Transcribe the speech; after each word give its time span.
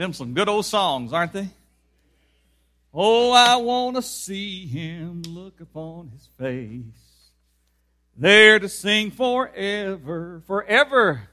Them 0.00 0.14
some 0.14 0.32
good 0.32 0.48
old 0.48 0.64
songs, 0.64 1.12
aren't 1.12 1.34
they? 1.34 1.50
Oh, 2.94 3.32
I 3.32 3.56
want 3.56 3.96
to 3.96 4.02
see 4.02 4.66
him 4.66 5.20
look 5.28 5.60
upon 5.60 6.08
his 6.08 6.26
face, 6.38 7.28
there 8.16 8.58
to 8.58 8.66
sing 8.66 9.10
forever, 9.10 10.42
forever 10.46 11.28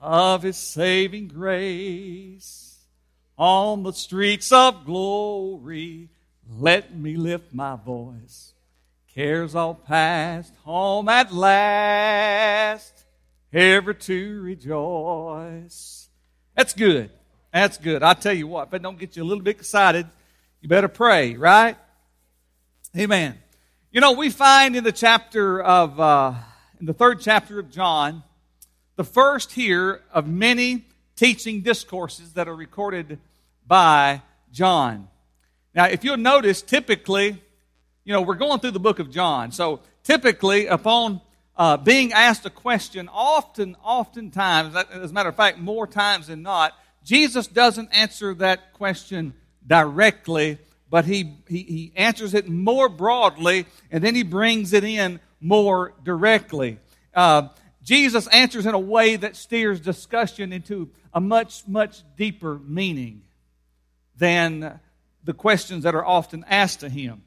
of 0.00 0.44
his 0.44 0.56
saving 0.56 1.26
grace. 1.26 2.78
On 3.36 3.82
the 3.82 3.92
streets 3.92 4.52
of 4.52 4.84
glory, 4.84 6.08
let 6.48 6.96
me 6.96 7.16
lift 7.16 7.52
my 7.52 7.74
voice. 7.74 8.52
Cares 9.16 9.56
all 9.56 9.74
past, 9.74 10.54
home 10.62 11.08
at 11.08 11.34
last, 11.34 13.04
ever 13.52 13.92
to 13.92 14.40
rejoice. 14.42 16.08
That's 16.54 16.72
good. 16.72 17.10
That's 17.52 17.78
good. 17.78 18.02
I 18.02 18.14
tell 18.14 18.34
you 18.34 18.46
what, 18.46 18.68
if 18.68 18.74
it 18.74 18.82
don't 18.82 18.98
get 18.98 19.16
you 19.16 19.22
a 19.22 19.24
little 19.24 19.42
bit 19.42 19.56
excited, 19.56 20.06
you 20.60 20.68
better 20.68 20.88
pray, 20.88 21.36
right? 21.36 21.76
Amen. 22.96 23.38
You 23.92 24.00
know, 24.00 24.12
we 24.12 24.30
find 24.30 24.76
in 24.76 24.84
the 24.84 24.92
chapter 24.92 25.62
of, 25.62 25.98
uh, 25.98 26.34
in 26.80 26.86
the 26.86 26.92
third 26.92 27.20
chapter 27.20 27.58
of 27.58 27.70
John, 27.70 28.22
the 28.96 29.04
first 29.04 29.52
here 29.52 30.02
of 30.12 30.26
many 30.26 30.84
teaching 31.14 31.62
discourses 31.62 32.34
that 32.34 32.48
are 32.48 32.54
recorded 32.54 33.18
by 33.66 34.22
John. 34.52 35.08
Now, 35.74 35.86
if 35.86 36.04
you'll 36.04 36.16
notice, 36.16 36.62
typically, 36.62 37.42
you 38.04 38.12
know, 38.12 38.22
we're 38.22 38.34
going 38.34 38.60
through 38.60 38.70
the 38.72 38.80
book 38.80 38.98
of 38.98 39.10
John. 39.10 39.52
So 39.52 39.80
typically, 40.04 40.66
upon 40.66 41.20
uh, 41.56 41.76
being 41.76 42.12
asked 42.12 42.46
a 42.46 42.50
question, 42.50 43.08
often, 43.12 43.76
oftentimes, 43.82 44.74
as 44.76 45.10
a 45.10 45.14
matter 45.14 45.28
of 45.28 45.36
fact, 45.36 45.58
more 45.58 45.86
times 45.86 46.28
than 46.28 46.42
not, 46.42 46.72
Jesus 47.06 47.46
doesn't 47.46 47.88
answer 47.92 48.34
that 48.34 48.72
question 48.72 49.32
directly, 49.64 50.58
but 50.90 51.04
he, 51.04 51.36
he, 51.46 51.62
he 51.62 51.92
answers 51.94 52.34
it 52.34 52.48
more 52.48 52.88
broadly 52.88 53.66
and 53.92 54.02
then 54.02 54.16
he 54.16 54.24
brings 54.24 54.72
it 54.72 54.82
in 54.82 55.20
more 55.40 55.94
directly. 56.02 56.80
Uh, 57.14 57.48
Jesus 57.80 58.26
answers 58.26 58.66
in 58.66 58.74
a 58.74 58.78
way 58.78 59.14
that 59.14 59.36
steers 59.36 59.78
discussion 59.78 60.52
into 60.52 60.90
a 61.14 61.20
much, 61.20 61.62
much 61.68 62.02
deeper 62.16 62.58
meaning 62.58 63.22
than 64.16 64.80
the 65.22 65.32
questions 65.32 65.84
that 65.84 65.94
are 65.94 66.04
often 66.04 66.44
asked 66.48 66.80
to 66.80 66.88
him. 66.88 67.22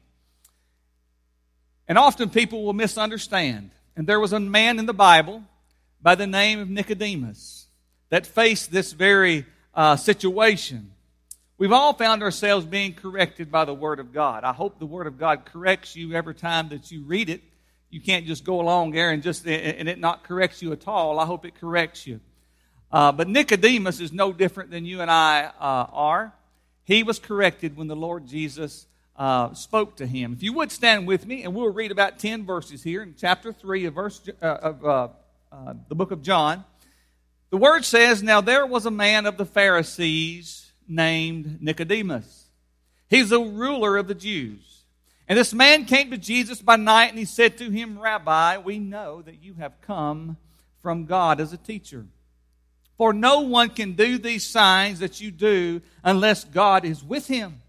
And 1.88 1.96
often 1.96 2.28
people 2.28 2.64
will 2.64 2.74
misunderstand. 2.74 3.70
And 3.96 4.06
there 4.06 4.20
was 4.20 4.34
a 4.34 4.40
man 4.40 4.78
in 4.78 4.84
the 4.84 4.92
Bible 4.92 5.42
by 6.02 6.16
the 6.16 6.26
name 6.26 6.60
of 6.60 6.68
Nicodemus 6.68 7.66
that 8.10 8.26
faced 8.26 8.70
this 8.70 8.92
very 8.92 9.46
uh, 9.74 9.96
situation. 9.96 10.92
We've 11.58 11.72
all 11.72 11.92
found 11.92 12.22
ourselves 12.22 12.64
being 12.64 12.94
corrected 12.94 13.50
by 13.50 13.66
the 13.66 13.74
Word 13.74 14.00
of 14.00 14.12
God. 14.12 14.44
I 14.44 14.52
hope 14.52 14.78
the 14.78 14.86
Word 14.86 15.06
of 15.06 15.18
God 15.18 15.44
corrects 15.44 15.94
you 15.94 16.14
every 16.14 16.34
time 16.34 16.70
that 16.70 16.90
you 16.90 17.02
read 17.04 17.28
it. 17.28 17.42
You 17.90 18.00
can't 18.00 18.24
just 18.26 18.44
go 18.44 18.60
along 18.60 18.92
there 18.92 19.10
and 19.10 19.22
just 19.22 19.46
and 19.46 19.88
it 19.88 19.98
not 19.98 20.24
corrects 20.24 20.62
you 20.62 20.72
at 20.72 20.88
all. 20.88 21.18
I 21.18 21.26
hope 21.26 21.44
it 21.44 21.54
corrects 21.60 22.06
you. 22.06 22.20
Uh, 22.92 23.12
but 23.12 23.28
Nicodemus 23.28 24.00
is 24.00 24.12
no 24.12 24.32
different 24.32 24.70
than 24.70 24.84
you 24.84 25.00
and 25.00 25.10
I 25.10 25.52
uh, 25.60 25.86
are. 25.92 26.32
He 26.84 27.02
was 27.02 27.18
corrected 27.18 27.76
when 27.76 27.88
the 27.88 27.96
Lord 27.96 28.26
Jesus 28.26 28.86
uh, 29.16 29.52
spoke 29.54 29.96
to 29.96 30.06
him. 30.06 30.32
If 30.32 30.42
you 30.42 30.54
would 30.54 30.72
stand 30.72 31.06
with 31.06 31.26
me, 31.26 31.42
and 31.44 31.54
we'll 31.54 31.72
read 31.72 31.90
about 31.90 32.18
ten 32.18 32.46
verses 32.46 32.82
here 32.82 33.02
in 33.02 33.14
chapter 33.18 33.52
three 33.52 33.84
of 33.84 33.94
verse 33.94 34.20
uh, 34.40 34.46
of 34.46 34.84
uh, 34.84 35.08
uh, 35.52 35.74
the 35.88 35.94
book 35.94 36.10
of 36.10 36.22
John. 36.22 36.64
The 37.50 37.56
word 37.56 37.84
says, 37.84 38.22
"Now 38.22 38.40
there 38.40 38.66
was 38.66 38.86
a 38.86 38.90
man 38.90 39.26
of 39.26 39.36
the 39.36 39.46
Pharisees." 39.46 40.70
named 40.90 41.62
Nicodemus. 41.62 42.48
He's 43.08 43.32
a 43.32 43.40
ruler 43.40 43.96
of 43.96 44.08
the 44.08 44.14
Jews. 44.14 44.84
And 45.28 45.38
this 45.38 45.54
man 45.54 45.84
came 45.84 46.10
to 46.10 46.18
Jesus 46.18 46.60
by 46.60 46.76
night 46.76 47.10
and 47.10 47.18
he 47.18 47.24
said 47.24 47.56
to 47.58 47.70
him, 47.70 47.98
Rabbi, 47.98 48.58
we 48.58 48.78
know 48.78 49.22
that 49.22 49.42
you 49.42 49.54
have 49.54 49.80
come 49.80 50.36
from 50.82 51.06
God 51.06 51.40
as 51.40 51.52
a 51.52 51.56
teacher. 51.56 52.06
For 52.98 53.12
no 53.12 53.40
one 53.40 53.70
can 53.70 53.92
do 53.92 54.18
these 54.18 54.46
signs 54.46 54.98
that 54.98 55.20
you 55.20 55.30
do 55.30 55.80
unless 56.02 56.44
God 56.44 56.84
is 56.84 57.02
with 57.02 57.28
him. 57.28 57.62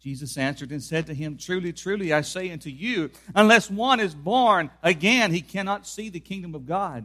Jesus 0.00 0.36
answered 0.36 0.70
and 0.70 0.82
said 0.82 1.06
to 1.06 1.14
him, 1.14 1.36
Truly, 1.36 1.72
truly, 1.72 2.12
I 2.12 2.20
say 2.20 2.50
unto 2.50 2.70
you, 2.70 3.10
unless 3.34 3.70
one 3.70 3.98
is 3.98 4.14
born 4.14 4.70
again, 4.82 5.32
he 5.32 5.40
cannot 5.40 5.86
see 5.86 6.08
the 6.08 6.20
kingdom 6.20 6.54
of 6.54 6.66
God. 6.66 7.04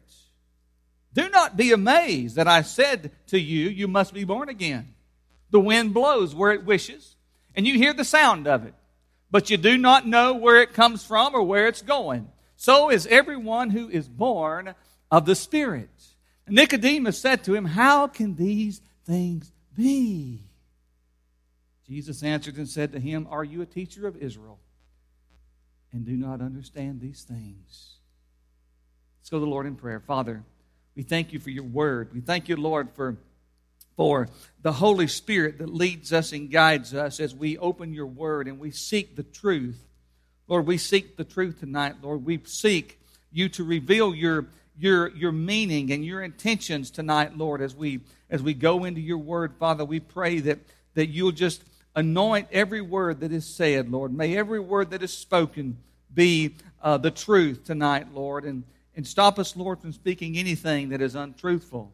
Do 1.13 1.29
not 1.29 1.57
be 1.57 1.71
amazed 1.71 2.35
that 2.37 2.47
I 2.47 2.61
said 2.61 3.11
to 3.27 3.39
you, 3.39 3.69
You 3.69 3.87
must 3.87 4.13
be 4.13 4.23
born 4.23 4.49
again. 4.49 4.93
The 5.49 5.59
wind 5.59 5.93
blows 5.93 6.33
where 6.33 6.51
it 6.51 6.65
wishes, 6.65 7.15
and 7.55 7.67
you 7.67 7.75
hear 7.75 7.93
the 7.93 8.05
sound 8.05 8.47
of 8.47 8.65
it 8.65 8.73
but 9.31 9.49
you 9.49 9.57
do 9.57 9.77
not 9.77 10.05
know 10.05 10.33
where 10.33 10.61
it 10.61 10.73
comes 10.73 11.05
from 11.05 11.33
or 11.33 11.41
where 11.41 11.67
it's 11.67 11.81
going. 11.81 12.27
So 12.57 12.91
is 12.91 13.07
everyone 13.07 13.69
who 13.69 13.89
is 13.89 14.07
born 14.07 14.75
of 15.09 15.25
the 15.25 15.35
Spirit. 15.35 15.89
Nicodemus 16.47 17.17
said 17.17 17.45
to 17.45 17.55
him, 17.55 17.65
How 17.65 18.07
can 18.07 18.35
these 18.35 18.81
things 19.05 19.51
be? 19.75 20.41
Jesus 21.87 22.23
answered 22.23 22.57
and 22.57 22.67
said 22.67 22.91
to 22.91 22.99
him, 22.99 23.25
Are 23.31 23.43
you 23.43 23.61
a 23.61 23.65
teacher 23.65 24.05
of 24.05 24.17
Israel 24.17 24.59
and 25.93 26.05
do 26.05 26.17
not 26.17 26.41
understand 26.41 26.99
these 26.99 27.23
things? 27.23 27.95
Let's 29.19 29.29
go 29.29 29.37
to 29.37 29.45
the 29.45 29.49
Lord 29.49 29.65
in 29.65 29.75
prayer. 29.75 30.01
Father, 30.01 30.43
we 30.95 31.03
thank 31.03 31.33
you 31.33 31.39
for 31.39 31.49
your 31.49 31.63
word. 31.63 32.13
We 32.13 32.21
thank 32.21 32.49
you, 32.49 32.55
Lord, 32.55 32.89
for 32.91 33.17
for 33.95 34.27
the 34.61 34.71
Holy 34.71 35.07
Spirit 35.07 35.59
that 35.59 35.71
leads 35.73 36.13
us 36.13 36.31
and 36.31 36.49
guides 36.49 36.93
us 36.93 37.19
as 37.19 37.35
we 37.35 37.57
open 37.57 37.93
your 37.93 38.07
word 38.07 38.47
and 38.47 38.59
we 38.59 38.71
seek 38.71 39.15
the 39.15 39.23
truth. 39.23 39.85
Lord, 40.47 40.65
we 40.65 40.77
seek 40.77 41.17
the 41.17 41.23
truth 41.23 41.59
tonight. 41.59 41.97
Lord, 42.01 42.25
we 42.25 42.39
seek 42.45 42.99
you 43.31 43.47
to 43.49 43.63
reveal 43.63 44.15
your, 44.15 44.47
your, 44.77 45.09
your 45.09 45.31
meaning 45.31 45.91
and 45.91 46.03
your 46.03 46.23
intentions 46.23 46.89
tonight, 46.89 47.37
Lord, 47.37 47.61
as 47.61 47.75
we, 47.75 47.99
as 48.29 48.41
we 48.41 48.53
go 48.53 48.85
into 48.85 49.01
your 49.01 49.17
word. 49.17 49.53
Father, 49.59 49.85
we 49.85 49.99
pray 49.99 50.39
that, 50.39 50.59
that 50.95 51.09
you'll 51.09 51.31
just 51.31 51.63
anoint 51.95 52.47
every 52.51 52.81
word 52.81 53.19
that 53.19 53.31
is 53.31 53.45
said, 53.45 53.91
Lord. 53.91 54.13
May 54.13 54.37
every 54.37 54.59
word 54.59 54.91
that 54.91 55.03
is 55.03 55.15
spoken 55.15 55.77
be 56.13 56.55
uh, 56.81 56.97
the 56.97 57.11
truth 57.11 57.65
tonight, 57.65 58.13
Lord. 58.13 58.45
And, 58.45 58.63
and 58.95 59.07
stop 59.07 59.39
us, 59.39 59.55
Lord, 59.55 59.79
from 59.79 59.93
speaking 59.93 60.37
anything 60.37 60.89
that 60.89 61.01
is 61.01 61.15
untruthful. 61.15 61.93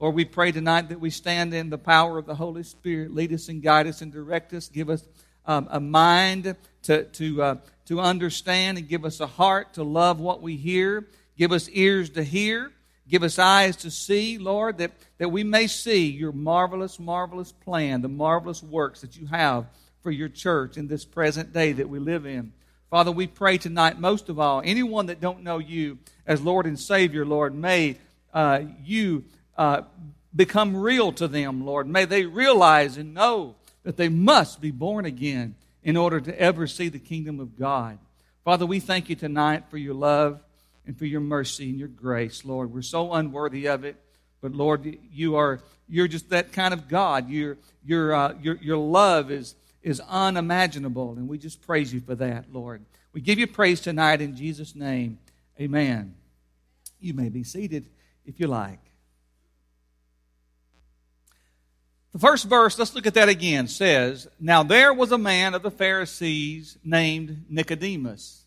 Lord, 0.00 0.14
we 0.14 0.24
pray 0.24 0.50
tonight 0.52 0.88
that 0.88 1.00
we 1.00 1.10
stand 1.10 1.54
in 1.54 1.70
the 1.70 1.78
power 1.78 2.18
of 2.18 2.26
the 2.26 2.34
Holy 2.34 2.64
Spirit. 2.64 3.14
Lead 3.14 3.32
us 3.32 3.48
and 3.48 3.62
guide 3.62 3.86
us 3.86 4.02
and 4.02 4.12
direct 4.12 4.52
us. 4.52 4.68
Give 4.68 4.90
us 4.90 5.06
um, 5.46 5.68
a 5.70 5.78
mind 5.78 6.56
to, 6.82 7.04
to, 7.04 7.42
uh, 7.42 7.56
to 7.86 8.00
understand 8.00 8.78
and 8.78 8.88
give 8.88 9.04
us 9.04 9.20
a 9.20 9.26
heart 9.26 9.74
to 9.74 9.84
love 9.84 10.18
what 10.18 10.42
we 10.42 10.56
hear. 10.56 11.06
Give 11.38 11.52
us 11.52 11.68
ears 11.70 12.10
to 12.10 12.24
hear. 12.24 12.72
Give 13.06 13.22
us 13.22 13.38
eyes 13.38 13.76
to 13.76 13.90
see, 13.90 14.38
Lord, 14.38 14.78
that, 14.78 14.92
that 15.18 15.28
we 15.28 15.44
may 15.44 15.66
see 15.66 16.10
your 16.10 16.32
marvelous, 16.32 16.98
marvelous 16.98 17.52
plan, 17.52 18.00
the 18.00 18.08
marvelous 18.08 18.62
works 18.62 19.02
that 19.02 19.16
you 19.16 19.26
have 19.26 19.66
for 20.02 20.10
your 20.10 20.28
church 20.28 20.76
in 20.76 20.88
this 20.88 21.04
present 21.04 21.52
day 21.52 21.72
that 21.72 21.88
we 21.88 21.98
live 21.98 22.26
in. 22.26 22.52
Father, 22.94 23.10
we 23.10 23.26
pray 23.26 23.58
tonight, 23.58 23.98
most 23.98 24.28
of 24.28 24.38
all, 24.38 24.62
anyone 24.64 25.06
that 25.06 25.20
don't 25.20 25.42
know 25.42 25.58
you 25.58 25.98
as 26.28 26.40
Lord 26.40 26.64
and 26.64 26.78
Savior, 26.78 27.26
Lord, 27.26 27.52
may 27.52 27.98
uh, 28.32 28.60
you 28.84 29.24
uh, 29.58 29.80
become 30.36 30.76
real 30.76 31.10
to 31.14 31.26
them, 31.26 31.66
Lord. 31.66 31.88
May 31.88 32.04
they 32.04 32.24
realize 32.24 32.96
and 32.96 33.12
know 33.12 33.56
that 33.82 33.96
they 33.96 34.08
must 34.08 34.60
be 34.60 34.70
born 34.70 35.06
again 35.06 35.56
in 35.82 35.96
order 35.96 36.20
to 36.20 36.40
ever 36.40 36.68
see 36.68 36.88
the 36.88 37.00
kingdom 37.00 37.40
of 37.40 37.58
God. 37.58 37.98
Father, 38.44 38.64
we 38.64 38.78
thank 38.78 39.08
you 39.08 39.16
tonight 39.16 39.64
for 39.70 39.76
your 39.76 39.94
love 39.94 40.38
and 40.86 40.96
for 40.96 41.06
your 41.06 41.20
mercy 41.20 41.70
and 41.70 41.80
your 41.80 41.88
grace, 41.88 42.44
Lord. 42.44 42.72
We're 42.72 42.82
so 42.82 43.12
unworthy 43.12 43.66
of 43.66 43.82
it, 43.82 43.96
but 44.40 44.52
Lord, 44.52 44.96
you 45.12 45.34
are 45.34 45.58
you're 45.88 46.06
just 46.06 46.30
that 46.30 46.52
kind 46.52 46.72
of 46.72 46.86
God. 46.86 47.28
Your 47.28 47.56
your 47.84 48.14
uh, 48.14 48.34
your 48.40 48.54
your 48.58 48.76
love 48.76 49.32
is 49.32 49.56
is 49.84 50.00
unimaginable, 50.00 51.12
and 51.12 51.28
we 51.28 51.36
just 51.36 51.60
praise 51.62 51.92
you 51.92 52.00
for 52.00 52.14
that, 52.16 52.52
Lord. 52.52 52.84
We 53.12 53.20
give 53.20 53.38
you 53.38 53.46
praise 53.46 53.80
tonight 53.80 54.22
in 54.22 54.34
Jesus' 54.34 54.74
name. 54.74 55.18
Amen. 55.60 56.14
You 56.98 57.12
may 57.12 57.28
be 57.28 57.44
seated 57.44 57.86
if 58.24 58.40
you 58.40 58.46
like. 58.46 58.80
The 62.12 62.18
first 62.18 62.46
verse, 62.46 62.78
let's 62.78 62.94
look 62.94 63.06
at 63.06 63.14
that 63.14 63.28
again, 63.28 63.68
says, 63.68 64.26
Now 64.40 64.62
there 64.62 64.94
was 64.94 65.12
a 65.12 65.18
man 65.18 65.52
of 65.52 65.62
the 65.62 65.70
Pharisees 65.70 66.78
named 66.82 67.44
Nicodemus. 67.50 68.44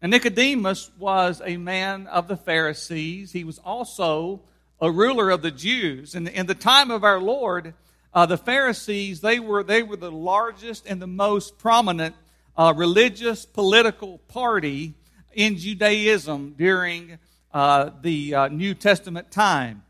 And 0.00 0.10
Nicodemus 0.10 0.90
was 0.98 1.42
a 1.44 1.56
man 1.56 2.06
of 2.06 2.28
the 2.28 2.36
Pharisees. 2.36 3.32
He 3.32 3.44
was 3.44 3.58
also 3.58 4.42
a 4.80 4.90
ruler 4.90 5.30
of 5.30 5.42
the 5.42 5.50
Jews. 5.50 6.14
And 6.14 6.28
in 6.28 6.46
the 6.46 6.54
time 6.54 6.90
of 6.90 7.02
our 7.02 7.20
Lord, 7.20 7.74
uh, 8.14 8.26
the 8.26 8.36
Pharisees, 8.36 9.20
they 9.20 9.40
were, 9.40 9.62
they 9.62 9.82
were 9.82 9.96
the 9.96 10.10
largest 10.10 10.86
and 10.86 11.00
the 11.00 11.06
most 11.06 11.58
prominent 11.58 12.14
uh, 12.56 12.74
religious 12.76 13.46
political 13.46 14.18
party 14.28 14.94
in 15.32 15.56
Judaism 15.56 16.54
during 16.58 17.18
uh, 17.52 17.90
the 18.02 18.34
uh, 18.34 18.48
New 18.48 18.74
Testament 18.74 19.30
time. 19.30 19.82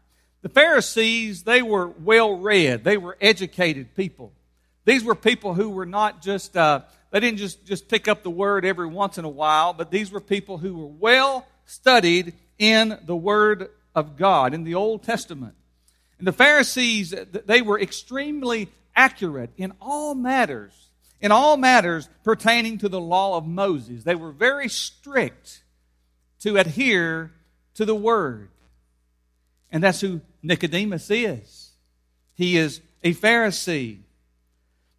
The 0.42 0.48
Pharisees, 0.48 1.42
they 1.42 1.62
were 1.62 1.88
well 1.88 2.36
read, 2.36 2.84
they 2.84 2.96
were 2.96 3.16
educated 3.20 3.94
people. 3.94 4.32
These 4.84 5.04
were 5.04 5.14
people 5.14 5.54
who 5.54 5.70
were 5.70 5.86
not 5.86 6.22
just, 6.22 6.56
uh, 6.56 6.82
they 7.10 7.20
didn't 7.20 7.38
just, 7.38 7.64
just 7.64 7.88
pick 7.88 8.08
up 8.08 8.22
the 8.22 8.30
word 8.30 8.64
every 8.64 8.88
once 8.88 9.18
in 9.18 9.24
a 9.24 9.28
while, 9.28 9.72
but 9.72 9.90
these 9.90 10.10
were 10.10 10.20
people 10.20 10.58
who 10.58 10.76
were 10.76 10.86
well 10.86 11.46
studied 11.64 12.34
in 12.58 12.98
the 13.04 13.16
Word 13.16 13.70
of 13.94 14.16
God, 14.16 14.54
in 14.54 14.64
the 14.64 14.74
Old 14.74 15.02
Testament. 15.02 15.54
And 16.22 16.28
the 16.28 16.32
Pharisees, 16.32 17.12
they 17.46 17.62
were 17.62 17.80
extremely 17.80 18.68
accurate 18.94 19.50
in 19.56 19.72
all 19.80 20.14
matters, 20.14 20.90
in 21.20 21.32
all 21.32 21.56
matters 21.56 22.08
pertaining 22.22 22.78
to 22.78 22.88
the 22.88 23.00
law 23.00 23.36
of 23.36 23.44
Moses. 23.44 24.04
They 24.04 24.14
were 24.14 24.30
very 24.30 24.68
strict 24.68 25.64
to 26.42 26.58
adhere 26.58 27.32
to 27.74 27.84
the 27.84 27.96
Word. 27.96 28.50
And 29.72 29.82
that's 29.82 30.00
who 30.00 30.20
Nicodemus 30.44 31.10
is. 31.10 31.72
He 32.34 32.56
is 32.56 32.80
a 33.02 33.14
Pharisee. 33.14 33.98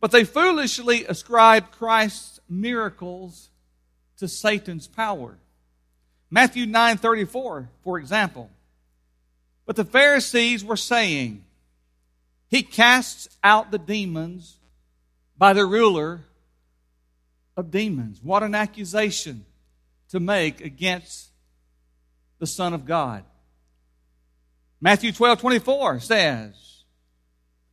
But 0.01 0.11
they 0.11 0.25
foolishly 0.25 1.05
ascribe 1.05 1.71
Christ's 1.71 2.41
miracles 2.49 3.49
to 4.17 4.27
Satan's 4.27 4.89
power. 4.89 5.37
Matthew 6.29 6.65
9:34, 6.65 7.69
for 7.81 7.97
example. 7.97 8.49
But 9.65 9.75
the 9.75 9.85
Pharisees 9.85 10.63
were 10.63 10.77
saying, 10.77 11.43
He 12.49 12.63
casts 12.63 13.29
out 13.43 13.71
the 13.71 13.77
demons 13.77 14.57
by 15.37 15.53
the 15.53 15.65
ruler 15.65 16.21
of 17.55 17.71
demons. 17.71 18.19
What 18.21 18.43
an 18.43 18.55
accusation 18.55 19.45
to 20.09 20.19
make 20.19 20.61
against 20.61 21.29
the 22.39 22.47
Son 22.47 22.73
of 22.73 22.85
God. 22.85 23.23
Matthew 24.81 25.13
12, 25.13 25.39
24 25.39 25.99
says, 26.01 26.83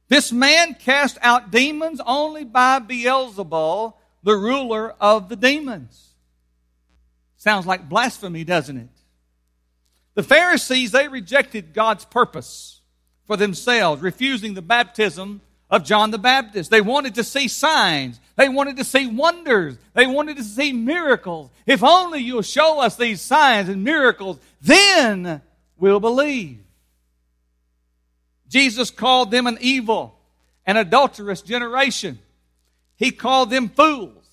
This 0.08 0.30
man 0.30 0.74
cast 0.74 1.18
out 1.22 1.50
demons 1.50 2.00
only 2.06 2.44
by 2.44 2.78
Beelzebul, 2.78 3.94
the 4.22 4.36
ruler 4.36 4.94
of 5.00 5.28
the 5.28 5.36
demons. 5.36 6.10
Sounds 7.36 7.66
like 7.66 7.88
blasphemy, 7.88 8.44
doesn't 8.44 8.76
it? 8.76 8.99
The 10.20 10.28
Pharisees, 10.28 10.90
they 10.90 11.08
rejected 11.08 11.72
God's 11.72 12.04
purpose 12.04 12.82
for 13.26 13.38
themselves, 13.38 14.02
refusing 14.02 14.52
the 14.52 14.60
baptism 14.60 15.40
of 15.70 15.82
John 15.82 16.10
the 16.10 16.18
Baptist. 16.18 16.70
They 16.70 16.82
wanted 16.82 17.14
to 17.14 17.24
see 17.24 17.48
signs. 17.48 18.20
They 18.36 18.50
wanted 18.50 18.76
to 18.76 18.84
see 18.84 19.06
wonders. 19.06 19.78
They 19.94 20.06
wanted 20.06 20.36
to 20.36 20.44
see 20.44 20.74
miracles. 20.74 21.48
If 21.64 21.82
only 21.82 22.18
you'll 22.18 22.42
show 22.42 22.82
us 22.82 22.96
these 22.96 23.22
signs 23.22 23.70
and 23.70 23.82
miracles, 23.82 24.38
then 24.60 25.40
we'll 25.78 26.00
believe. 26.00 26.58
Jesus 28.46 28.90
called 28.90 29.30
them 29.30 29.46
an 29.46 29.56
evil 29.62 30.18
and 30.66 30.76
adulterous 30.76 31.40
generation. 31.40 32.18
He 32.96 33.10
called 33.10 33.48
them 33.48 33.70
fools. 33.70 34.26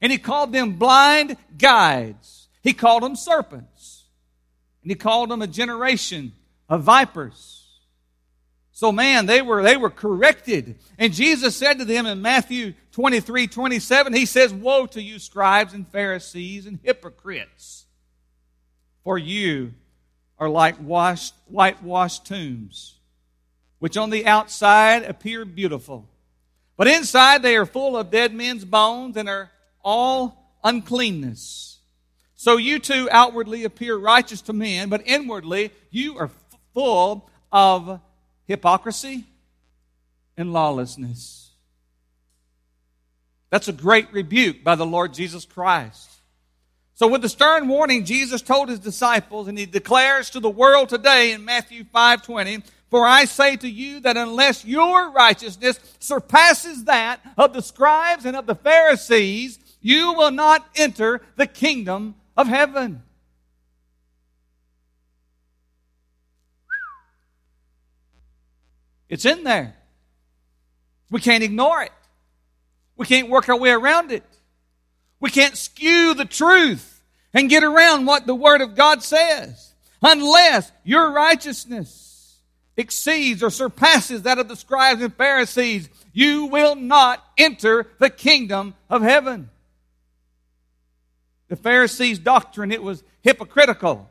And 0.00 0.10
he 0.10 0.16
called 0.16 0.54
them 0.54 0.78
blind 0.78 1.36
guides. 1.58 2.48
He 2.62 2.72
called 2.72 3.02
them 3.02 3.14
serpents. 3.14 3.73
And 4.84 4.92
he 4.92 4.94
called 4.94 5.30
them 5.30 5.42
a 5.42 5.48
generation 5.48 6.32
of 6.68 6.84
vipers. 6.84 7.62
So 8.70 8.92
man, 8.92 9.26
they 9.26 9.42
were, 9.42 9.62
they 9.62 9.76
were 9.76 9.90
corrected. 9.90 10.76
And 10.98 11.12
Jesus 11.12 11.56
said 11.56 11.78
to 11.78 11.84
them 11.84 12.06
in 12.06 12.22
Matthew 12.22 12.74
23, 12.92 13.48
27, 13.48 14.12
he 14.12 14.26
says, 14.26 14.54
Woe 14.54 14.86
to 14.86 15.02
you 15.02 15.18
scribes 15.18 15.72
and 15.74 15.88
Pharisees 15.88 16.66
and 16.66 16.78
hypocrites! 16.82 17.86
For 19.02 19.18
you 19.18 19.74
are 20.38 20.48
like 20.48 20.80
washed, 20.80 21.34
whitewashed 21.48 22.26
tombs 22.26 22.94
which 23.84 23.98
on 23.98 24.08
the 24.08 24.24
outside 24.24 25.02
appear 25.02 25.44
beautiful. 25.44 26.08
But 26.78 26.88
inside 26.88 27.42
they 27.42 27.54
are 27.54 27.66
full 27.66 27.98
of 27.98 28.10
dead 28.10 28.32
men's 28.32 28.64
bones 28.64 29.14
and 29.18 29.28
are 29.28 29.50
all 29.84 30.56
uncleanness. 30.64 31.73
So 32.44 32.58
you 32.58 32.78
too 32.78 33.08
outwardly 33.10 33.64
appear 33.64 33.96
righteous 33.96 34.42
to 34.42 34.52
men, 34.52 34.90
but 34.90 35.00
inwardly 35.06 35.70
you 35.90 36.18
are 36.18 36.26
f- 36.26 36.58
full 36.74 37.30
of 37.50 38.02
hypocrisy 38.46 39.24
and 40.36 40.52
lawlessness. 40.52 41.52
That's 43.48 43.68
a 43.68 43.72
great 43.72 44.12
rebuke 44.12 44.62
by 44.62 44.74
the 44.74 44.84
Lord 44.84 45.14
Jesus 45.14 45.46
Christ. 45.46 46.10
So 46.96 47.08
with 47.08 47.22
the 47.22 47.30
stern 47.30 47.66
warning, 47.66 48.04
Jesus 48.04 48.42
told 48.42 48.68
his 48.68 48.78
disciples, 48.78 49.48
and 49.48 49.58
he 49.58 49.64
declares 49.64 50.28
to 50.28 50.40
the 50.40 50.50
world 50.50 50.90
today 50.90 51.32
in 51.32 51.46
Matthew 51.46 51.84
5:20, 51.84 52.62
for 52.90 53.06
I 53.06 53.24
say 53.24 53.56
to 53.56 53.70
you 53.70 54.00
that 54.00 54.18
unless 54.18 54.66
your 54.66 55.10
righteousness 55.12 55.80
surpasses 55.98 56.84
that 56.84 57.20
of 57.38 57.54
the 57.54 57.62
scribes 57.62 58.26
and 58.26 58.36
of 58.36 58.44
the 58.44 58.54
Pharisees, 58.54 59.58
you 59.80 60.12
will 60.12 60.30
not 60.30 60.68
enter 60.76 61.22
the 61.36 61.46
kingdom 61.46 62.16
of 62.36 62.46
heaven. 62.46 63.02
It's 69.08 69.24
in 69.24 69.44
there. 69.44 69.76
We 71.10 71.20
can't 71.20 71.44
ignore 71.44 71.82
it. 71.82 71.92
We 72.96 73.06
can't 73.06 73.28
work 73.28 73.48
our 73.48 73.58
way 73.58 73.70
around 73.70 74.12
it. 74.12 74.24
We 75.20 75.30
can't 75.30 75.56
skew 75.56 76.14
the 76.14 76.24
truth 76.24 77.02
and 77.32 77.50
get 77.50 77.64
around 77.64 78.06
what 78.06 78.26
the 78.26 78.34
Word 78.34 78.60
of 78.60 78.74
God 78.74 79.02
says 79.02 79.74
unless 80.02 80.70
your 80.84 81.12
righteousness 81.12 82.38
exceeds 82.76 83.42
or 83.42 83.50
surpasses 83.50 84.22
that 84.22 84.38
of 84.38 84.48
the 84.48 84.56
scribes 84.56 85.02
and 85.02 85.14
Pharisees, 85.14 85.88
you 86.12 86.46
will 86.46 86.74
not 86.74 87.24
enter 87.38 87.86
the 87.98 88.10
kingdom 88.10 88.74
of 88.90 89.02
heaven. 89.02 89.50
The 91.54 91.62
Pharisees' 91.62 92.18
doctrine, 92.18 92.72
it 92.72 92.82
was 92.82 93.04
hypocritical. 93.22 94.10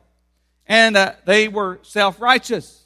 And 0.66 0.96
uh, 0.96 1.12
they 1.26 1.46
were 1.46 1.78
self-righteous. 1.82 2.84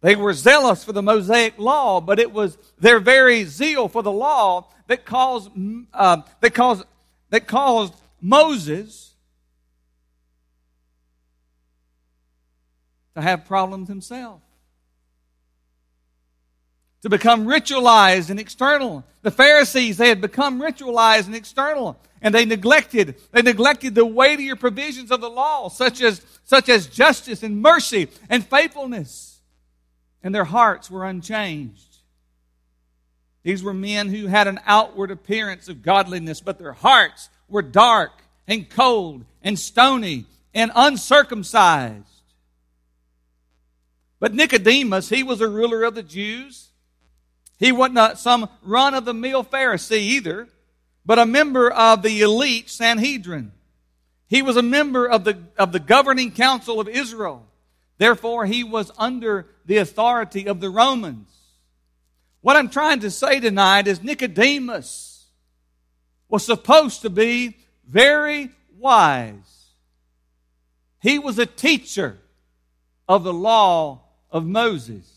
They 0.00 0.14
were 0.14 0.32
zealous 0.32 0.84
for 0.84 0.92
the 0.92 1.02
Mosaic 1.02 1.58
law, 1.58 2.00
but 2.00 2.20
it 2.20 2.30
was 2.30 2.56
their 2.78 3.00
very 3.00 3.42
zeal 3.42 3.88
for 3.88 4.00
the 4.00 4.12
law 4.12 4.68
that 4.86 5.04
caused, 5.04 5.50
uh, 5.92 6.22
that 6.40 6.54
caused, 6.54 6.84
that 7.30 7.48
caused 7.48 7.94
Moses 8.20 9.12
to 13.16 13.22
have 13.22 13.44
problems 13.44 13.88
himself 13.88 14.40
to 17.02 17.08
become 17.08 17.46
ritualized 17.46 18.30
and 18.30 18.40
external. 18.40 19.04
The 19.22 19.30
Pharisees, 19.30 19.96
they 19.96 20.08
had 20.08 20.20
become 20.20 20.60
ritualized 20.60 21.26
and 21.26 21.34
external, 21.34 21.98
and 22.20 22.34
they 22.34 22.44
neglected, 22.44 23.16
they 23.32 23.42
neglected 23.42 23.94
the 23.94 24.06
weightier 24.06 24.56
provisions 24.56 25.10
of 25.10 25.20
the 25.20 25.30
law, 25.30 25.68
such 25.68 26.00
as, 26.00 26.22
such 26.44 26.68
as 26.68 26.86
justice 26.86 27.42
and 27.42 27.60
mercy 27.60 28.08
and 28.30 28.46
faithfulness. 28.46 29.40
And 30.22 30.34
their 30.34 30.44
hearts 30.44 30.90
were 30.90 31.04
unchanged. 31.04 31.92
These 33.42 33.64
were 33.64 33.74
men 33.74 34.08
who 34.08 34.28
had 34.28 34.46
an 34.46 34.60
outward 34.66 35.10
appearance 35.10 35.68
of 35.68 35.82
godliness, 35.82 36.40
but 36.40 36.58
their 36.58 36.72
hearts 36.72 37.28
were 37.48 37.62
dark 37.62 38.12
and 38.46 38.70
cold 38.70 39.24
and 39.42 39.58
stony 39.58 40.26
and 40.54 40.70
uncircumcised. 40.74 42.06
But 44.20 44.34
Nicodemus, 44.34 45.08
he 45.08 45.24
was 45.24 45.40
a 45.40 45.48
ruler 45.48 45.82
of 45.82 45.96
the 45.96 46.04
Jews. 46.04 46.68
He 47.62 47.70
wasn't 47.70 48.18
some 48.18 48.48
run 48.62 48.92
of 48.92 49.04
the 49.04 49.14
mill 49.14 49.44
Pharisee 49.44 50.00
either, 50.00 50.48
but 51.06 51.20
a 51.20 51.24
member 51.24 51.70
of 51.70 52.02
the 52.02 52.20
elite 52.20 52.68
Sanhedrin. 52.68 53.52
He 54.26 54.42
was 54.42 54.56
a 54.56 54.62
member 54.62 55.06
of 55.08 55.22
the, 55.22 55.38
of 55.56 55.70
the 55.70 55.78
governing 55.78 56.32
council 56.32 56.80
of 56.80 56.88
Israel. 56.88 57.46
Therefore, 57.98 58.46
he 58.46 58.64
was 58.64 58.90
under 58.98 59.46
the 59.64 59.76
authority 59.76 60.48
of 60.48 60.58
the 60.58 60.70
Romans. 60.70 61.28
What 62.40 62.56
I'm 62.56 62.68
trying 62.68 62.98
to 62.98 63.12
say 63.12 63.38
tonight 63.38 63.86
is 63.86 64.02
Nicodemus 64.02 65.28
was 66.28 66.44
supposed 66.44 67.02
to 67.02 67.10
be 67.10 67.58
very 67.86 68.50
wise. 68.76 69.68
He 71.00 71.20
was 71.20 71.38
a 71.38 71.46
teacher 71.46 72.18
of 73.08 73.22
the 73.22 73.32
law 73.32 74.00
of 74.32 74.44
Moses. 74.44 75.11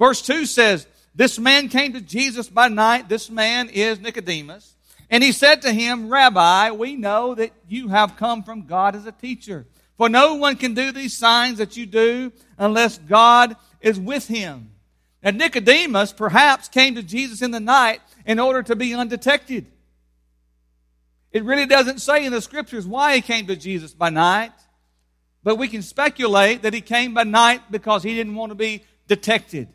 Verse 0.00 0.22
2 0.22 0.46
says, 0.46 0.88
This 1.14 1.38
man 1.38 1.68
came 1.68 1.92
to 1.92 2.00
Jesus 2.00 2.48
by 2.48 2.68
night. 2.68 3.08
This 3.08 3.30
man 3.30 3.68
is 3.68 4.00
Nicodemus. 4.00 4.74
And 5.10 5.22
he 5.22 5.30
said 5.30 5.62
to 5.62 5.72
him, 5.72 6.08
Rabbi, 6.08 6.70
we 6.70 6.96
know 6.96 7.34
that 7.34 7.52
you 7.68 7.88
have 7.88 8.16
come 8.16 8.42
from 8.42 8.66
God 8.66 8.96
as 8.96 9.04
a 9.04 9.12
teacher. 9.12 9.66
For 9.98 10.08
no 10.08 10.36
one 10.36 10.56
can 10.56 10.72
do 10.72 10.90
these 10.90 11.16
signs 11.16 11.58
that 11.58 11.76
you 11.76 11.84
do 11.84 12.32
unless 12.56 12.96
God 12.96 13.54
is 13.82 14.00
with 14.00 14.26
him. 14.26 14.70
And 15.22 15.36
Nicodemus 15.36 16.14
perhaps 16.14 16.68
came 16.68 16.94
to 16.94 17.02
Jesus 17.02 17.42
in 17.42 17.50
the 17.50 17.60
night 17.60 18.00
in 18.24 18.38
order 18.38 18.62
to 18.62 18.74
be 18.74 18.94
undetected. 18.94 19.66
It 21.30 21.44
really 21.44 21.66
doesn't 21.66 21.98
say 21.98 22.24
in 22.24 22.32
the 22.32 22.40
scriptures 22.40 22.86
why 22.86 23.16
he 23.16 23.20
came 23.20 23.46
to 23.48 23.56
Jesus 23.56 23.92
by 23.92 24.08
night, 24.08 24.52
but 25.42 25.56
we 25.56 25.68
can 25.68 25.82
speculate 25.82 26.62
that 26.62 26.72
he 26.72 26.80
came 26.80 27.12
by 27.12 27.24
night 27.24 27.70
because 27.70 28.02
he 28.02 28.14
didn't 28.14 28.34
want 28.34 28.50
to 28.50 28.56
be 28.56 28.84
detected. 29.06 29.68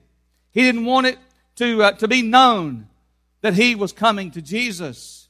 He 0.56 0.62
didn't 0.62 0.86
want 0.86 1.06
it 1.06 1.20
to, 1.58 1.84
uh, 1.84 1.92
to 1.92 2.08
be 2.08 2.22
known 2.22 2.88
that 3.42 3.54
he 3.56 3.76
was 3.76 3.92
coming 3.92 4.32
to 4.32 4.42
Jesus. 4.42 5.28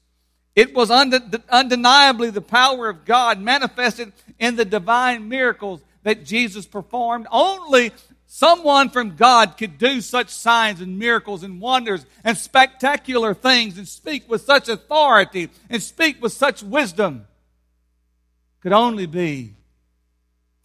It 0.56 0.76
was 0.76 0.92
undeniably 0.92 2.30
the 2.30 2.42
power 2.42 2.88
of 2.88 3.06
God 3.06 3.42
manifested 3.42 4.14
in 4.40 4.56
the 4.56 4.64
divine 4.64 5.28
miracles 5.28 5.82
that 6.04 6.24
Jesus 6.24 6.68
performed. 6.68 7.26
Only 7.32 7.92
someone 8.28 8.90
from 8.90 9.16
God 9.16 9.58
could 9.58 9.80
do 9.80 10.00
such 10.00 10.30
signs 10.30 10.80
and 10.80 11.00
miracles 11.00 11.42
and 11.42 11.60
wonders 11.60 12.06
and 12.24 12.38
spectacular 12.38 13.34
things 13.34 13.80
and 13.80 13.88
speak 13.88 14.30
with 14.30 14.44
such 14.44 14.70
authority 14.70 15.50
and 15.72 15.82
speak 15.82 16.22
with 16.22 16.34
such 16.34 16.62
wisdom. 16.62 17.26
Could 18.62 18.74
only 18.74 19.08
be 19.08 19.56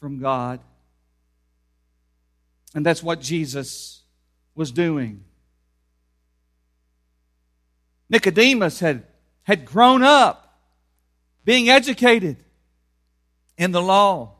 from 0.00 0.20
God. 0.20 0.60
And 2.74 2.84
that's 2.84 3.02
what 3.02 3.22
Jesus 3.22 3.99
was 4.60 4.70
doing. 4.70 5.24
Nicodemus 8.10 8.78
had 8.80 9.04
had 9.44 9.64
grown 9.64 10.02
up 10.02 10.60
being 11.44 11.70
educated 11.70 12.36
in 13.56 13.72
the 13.72 13.80
law. 13.80 14.34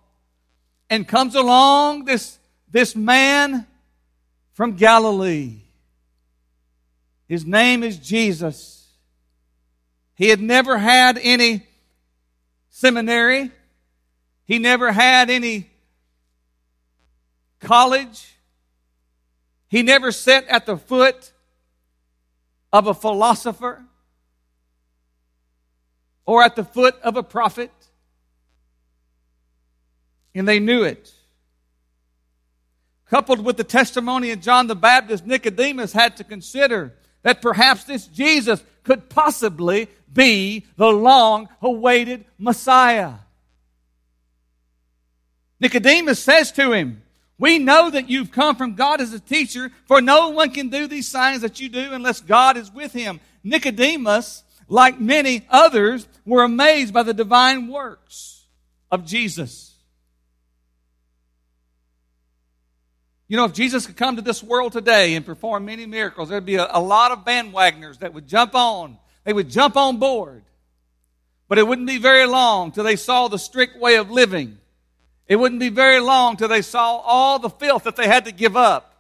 And 0.91 1.09
comes 1.09 1.35
along 1.35 2.05
this, 2.05 2.39
this 2.71 2.95
man 2.95 3.67
from 4.53 4.77
Galilee. 4.77 5.63
His 7.27 7.47
name 7.47 7.83
is 7.83 7.97
Jesus. 7.97 8.89
He 10.15 10.29
had 10.29 10.41
never 10.41 10.77
had 10.79 11.19
any 11.23 11.67
seminary. 12.69 13.51
He 14.45 14.59
never 14.59 14.93
had 14.93 15.31
any 15.31 15.71
college. 17.59 18.37
He 19.71 19.85
never 19.85 20.11
sat 20.11 20.47
at 20.49 20.67
the 20.67 20.77
foot 20.77 21.31
of 22.73 22.89
a 22.89 22.93
philosopher 22.93 23.85
or 26.27 26.43
at 26.43 26.57
the 26.57 26.65
foot 26.65 26.97
of 27.03 27.17
a 27.17 27.23
prophet. 27.23 27.71
And 30.35 30.47
they 30.47 30.59
knew 30.59 30.83
it. 30.83 31.13
Coupled 33.09 33.45
with 33.45 33.57
the 33.57 33.65
testimony 33.65 34.33
of 34.33 34.41
John 34.41 34.67
the 34.67 34.75
Baptist, 34.75 35.25
Nicodemus 35.25 35.93
had 35.93 36.17
to 36.17 36.25
consider 36.25 36.95
that 37.23 37.41
perhaps 37.41 37.85
this 37.85 38.09
Jesus 38.09 38.65
could 38.83 39.09
possibly 39.09 39.87
be 40.13 40.67
the 40.77 40.89
long 40.89 41.49
awaited 41.63 42.25
Messiah. 42.39 43.15
Nicodemus 45.61 46.19
says 46.19 46.51
to 46.53 46.73
him, 46.73 47.03
We 47.41 47.59
know 47.59 47.91
that 47.91 48.09
you've 48.09 48.31
come 48.31 48.55
from 48.55 48.77
God 48.77 49.01
as 49.01 49.13
a 49.13 49.19
teacher, 49.19 49.73
for 49.87 50.01
no 50.01 50.29
one 50.29 50.51
can 50.51 50.69
do 50.69 50.87
these 50.87 51.09
signs 51.09 51.41
that 51.41 51.59
you 51.59 51.69
do 51.69 51.93
unless 51.93 52.21
God 52.21 52.57
is 52.57 52.71
with 52.71 52.93
him. 52.93 53.19
Nicodemus 53.43 54.45
like 54.71 55.01
many 55.01 55.45
others, 55.51 56.07
were 56.25 56.45
amazed 56.45 56.95
by 56.95 57.03
the 57.03 57.13
divine 57.13 57.67
works 57.67 58.47
of 58.91 59.05
Jesus. 59.05 59.75
You 63.27 63.37
know, 63.37 63.45
if 63.45 63.53
Jesus 63.53 63.85
could 63.85 63.97
come 63.97 64.17
to 64.17 64.23
this 64.23 64.43
world 64.43 64.73
today 64.73 65.17
and 65.17 65.27
perform 65.27 65.65
many 65.65 65.87
miracles, 65.87 66.29
there'd 66.29 66.47
be 66.47 66.55
a, 66.55 66.69
a 66.71 66.81
lot 66.81 67.11
of 67.11 67.25
bandwagoners 67.25 67.99
that 67.99 68.15
would 68.15 68.29
jump 68.29 68.55
on. 68.55 68.97
They 69.25 69.33
would 69.33 69.51
jump 69.51 69.77
on 69.77 69.99
board. 69.99 70.45
But 71.49 71.59
it 71.59 71.67
wouldn't 71.67 71.89
be 71.89 71.99
very 71.99 72.27
long 72.27 72.71
till 72.71 72.85
they 72.85 72.97
saw 72.97 73.27
the 73.27 73.39
strict 73.39 73.77
way 73.77 73.97
of 73.97 74.09
living. 74.09 74.59
It 75.31 75.37
wouldn't 75.37 75.61
be 75.61 75.71
very 75.71 76.01
long 76.01 76.37
till 76.37 76.49
they 76.49 76.61
saw 76.61 76.97
all 76.99 77.39
the 77.39 77.49
filth 77.49 77.85
that 77.85 77.97
they 77.97 78.07
had 78.07 78.27
to 78.27 78.33
give 78.33 78.55
up, 78.55 78.95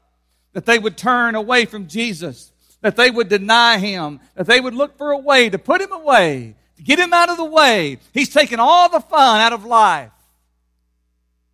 that 0.55 0.65
they 0.65 0.79
would 0.79 0.97
turn 0.97 1.35
away 1.35 1.67
from 1.67 1.89
Jesus 1.89 2.51
that 2.81 2.97
they 2.97 3.11
would 3.11 3.29
deny 3.29 3.79
him, 3.79 4.21
that 4.35 4.47
they 4.47 4.61
would 4.61 4.75
look 4.75 4.97
for 4.97 5.11
a 5.11 5.19
way 5.19 5.51
to 5.51 5.59
put 5.59 5.81
him 5.81 5.93
away, 5.93 6.55
to 6.77 6.83
get 6.83 6.99
him 6.99 7.13
out 7.13 7.29
of 7.29 7.37
the 7.37 7.45
way. 7.45 7.99
He's 8.13 8.31
taken 8.31 8.59
all 8.59 8.89
the 8.89 9.01
fun 9.01 9.41
out 9.41 9.53
of 9.53 9.65
life. 9.65 10.11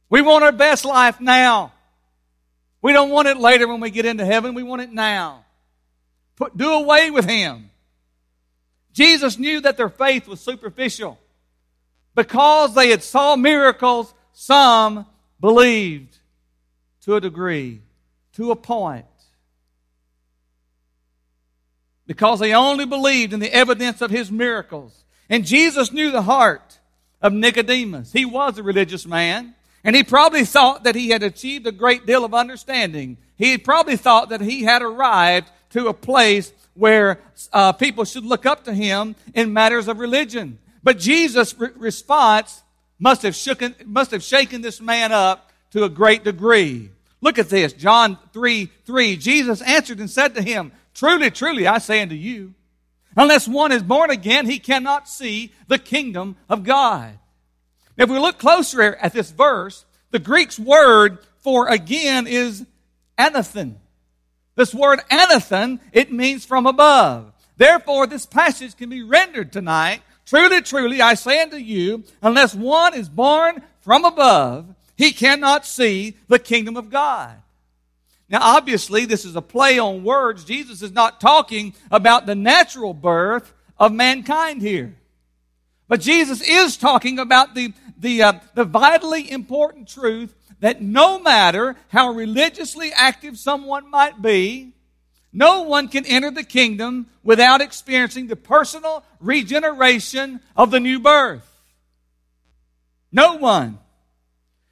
We 0.08 0.22
want 0.22 0.44
our 0.44 0.52
best 0.52 0.84
life 0.84 1.20
now. 1.20 1.72
We 2.80 2.92
don't 2.92 3.10
want 3.10 3.26
it 3.26 3.38
later 3.38 3.66
when 3.66 3.80
we 3.80 3.90
get 3.90 4.06
into 4.06 4.24
heaven. 4.24 4.54
We 4.54 4.62
want 4.62 4.82
it 4.82 4.92
now. 4.92 5.44
Put, 6.36 6.56
do 6.56 6.72
away 6.72 7.10
with 7.10 7.28
him. 7.28 7.70
Jesus 8.92 9.38
knew 9.38 9.60
that 9.62 9.76
their 9.76 9.88
faith 9.88 10.28
was 10.28 10.40
superficial. 10.40 11.18
Because 12.14 12.74
they 12.74 12.90
had 12.90 13.02
saw 13.02 13.34
miracles, 13.34 14.14
some 14.38 15.06
believed 15.40 16.18
to 17.00 17.14
a 17.14 17.20
degree, 17.22 17.80
to 18.34 18.50
a 18.50 18.56
point 18.56 19.06
because 22.06 22.38
they 22.38 22.52
only 22.52 22.84
believed 22.84 23.32
in 23.32 23.40
the 23.40 23.52
evidence 23.52 24.02
of 24.02 24.10
his 24.10 24.30
miracles. 24.30 25.04
And 25.30 25.46
Jesus 25.46 25.90
knew 25.90 26.10
the 26.10 26.20
heart 26.20 26.78
of 27.22 27.32
Nicodemus. 27.32 28.12
He 28.12 28.26
was 28.26 28.58
a 28.58 28.62
religious 28.62 29.06
man, 29.06 29.54
and 29.82 29.96
he 29.96 30.04
probably 30.04 30.44
thought 30.44 30.84
that 30.84 30.94
he 30.94 31.08
had 31.08 31.22
achieved 31.22 31.66
a 31.66 31.72
great 31.72 32.04
deal 32.04 32.22
of 32.22 32.34
understanding. 32.34 33.16
He 33.38 33.56
probably 33.56 33.96
thought 33.96 34.28
that 34.28 34.42
he 34.42 34.64
had 34.64 34.82
arrived 34.82 35.50
to 35.70 35.88
a 35.88 35.94
place 35.94 36.52
where 36.74 37.20
uh, 37.54 37.72
people 37.72 38.04
should 38.04 38.26
look 38.26 38.44
up 38.44 38.64
to 38.64 38.74
him 38.74 39.16
in 39.34 39.54
matters 39.54 39.88
of 39.88 39.98
religion. 39.98 40.58
But 40.82 40.98
Jesus' 40.98 41.58
re- 41.58 41.70
response 41.74 42.62
must 42.98 43.22
have, 43.22 43.34
shooken, 43.34 43.74
must 43.86 44.10
have 44.10 44.22
shaken 44.22 44.62
this 44.62 44.80
man 44.80 45.12
up 45.12 45.52
to 45.70 45.84
a 45.84 45.88
great 45.88 46.24
degree. 46.24 46.90
Look 47.20 47.38
at 47.38 47.48
this, 47.48 47.72
John 47.72 48.18
3 48.32 48.70
3. 48.84 49.16
Jesus 49.16 49.62
answered 49.62 50.00
and 50.00 50.10
said 50.10 50.34
to 50.34 50.42
him, 50.42 50.72
Truly, 50.94 51.30
truly, 51.30 51.66
I 51.66 51.78
say 51.78 52.00
unto 52.00 52.14
you, 52.14 52.54
unless 53.16 53.46
one 53.46 53.72
is 53.72 53.82
born 53.82 54.10
again, 54.10 54.46
he 54.46 54.58
cannot 54.58 55.08
see 55.08 55.52
the 55.68 55.78
kingdom 55.78 56.36
of 56.48 56.64
God. 56.64 57.18
If 57.96 58.10
we 58.10 58.18
look 58.18 58.38
closer 58.38 58.94
at 58.94 59.12
this 59.12 59.30
verse, 59.30 59.84
the 60.10 60.18
Greek's 60.18 60.58
word 60.58 61.18
for 61.38 61.68
again 61.68 62.26
is 62.26 62.64
anathen. 63.18 63.80
This 64.54 64.74
word 64.74 65.00
anathen, 65.10 65.80
it 65.92 66.12
means 66.12 66.44
from 66.44 66.66
above. 66.66 67.32
Therefore, 67.56 68.06
this 68.06 68.26
passage 68.26 68.76
can 68.76 68.90
be 68.90 69.02
rendered 69.02 69.52
tonight, 69.52 70.02
truly, 70.26 70.60
truly, 70.60 71.00
I 71.00 71.14
say 71.14 71.40
unto 71.40 71.56
you, 71.56 72.04
unless 72.22 72.54
one 72.54 72.94
is 72.94 73.08
born 73.08 73.62
from 73.80 74.04
above, 74.04 74.74
he 74.96 75.12
cannot 75.12 75.64
see 75.64 76.16
the 76.28 76.38
kingdom 76.38 76.76
of 76.76 76.90
God. 76.90 77.36
Now, 78.28 78.40
obviously, 78.42 79.04
this 79.04 79.24
is 79.24 79.36
a 79.36 79.42
play 79.42 79.78
on 79.78 80.02
words. 80.02 80.44
Jesus 80.44 80.82
is 80.82 80.92
not 80.92 81.20
talking 81.20 81.74
about 81.90 82.26
the 82.26 82.34
natural 82.34 82.92
birth 82.92 83.54
of 83.78 83.92
mankind 83.92 84.62
here. 84.62 84.96
But 85.88 86.00
Jesus 86.00 86.40
is 86.40 86.76
talking 86.76 87.18
about 87.18 87.54
the, 87.54 87.72
the, 87.96 88.22
uh, 88.22 88.32
the 88.54 88.64
vitally 88.64 89.30
important 89.30 89.88
truth 89.88 90.34
that 90.60 90.82
no 90.82 91.20
matter 91.20 91.76
how 91.88 92.10
religiously 92.10 92.90
active 92.92 93.38
someone 93.38 93.90
might 93.90 94.20
be, 94.20 94.72
no 95.36 95.64
one 95.64 95.88
can 95.88 96.06
enter 96.06 96.30
the 96.30 96.42
kingdom 96.42 97.08
without 97.22 97.60
experiencing 97.60 98.26
the 98.26 98.36
personal 98.36 99.04
regeneration 99.20 100.40
of 100.56 100.70
the 100.70 100.80
new 100.80 100.98
birth. 100.98 101.46
No 103.12 103.34
one. 103.34 103.78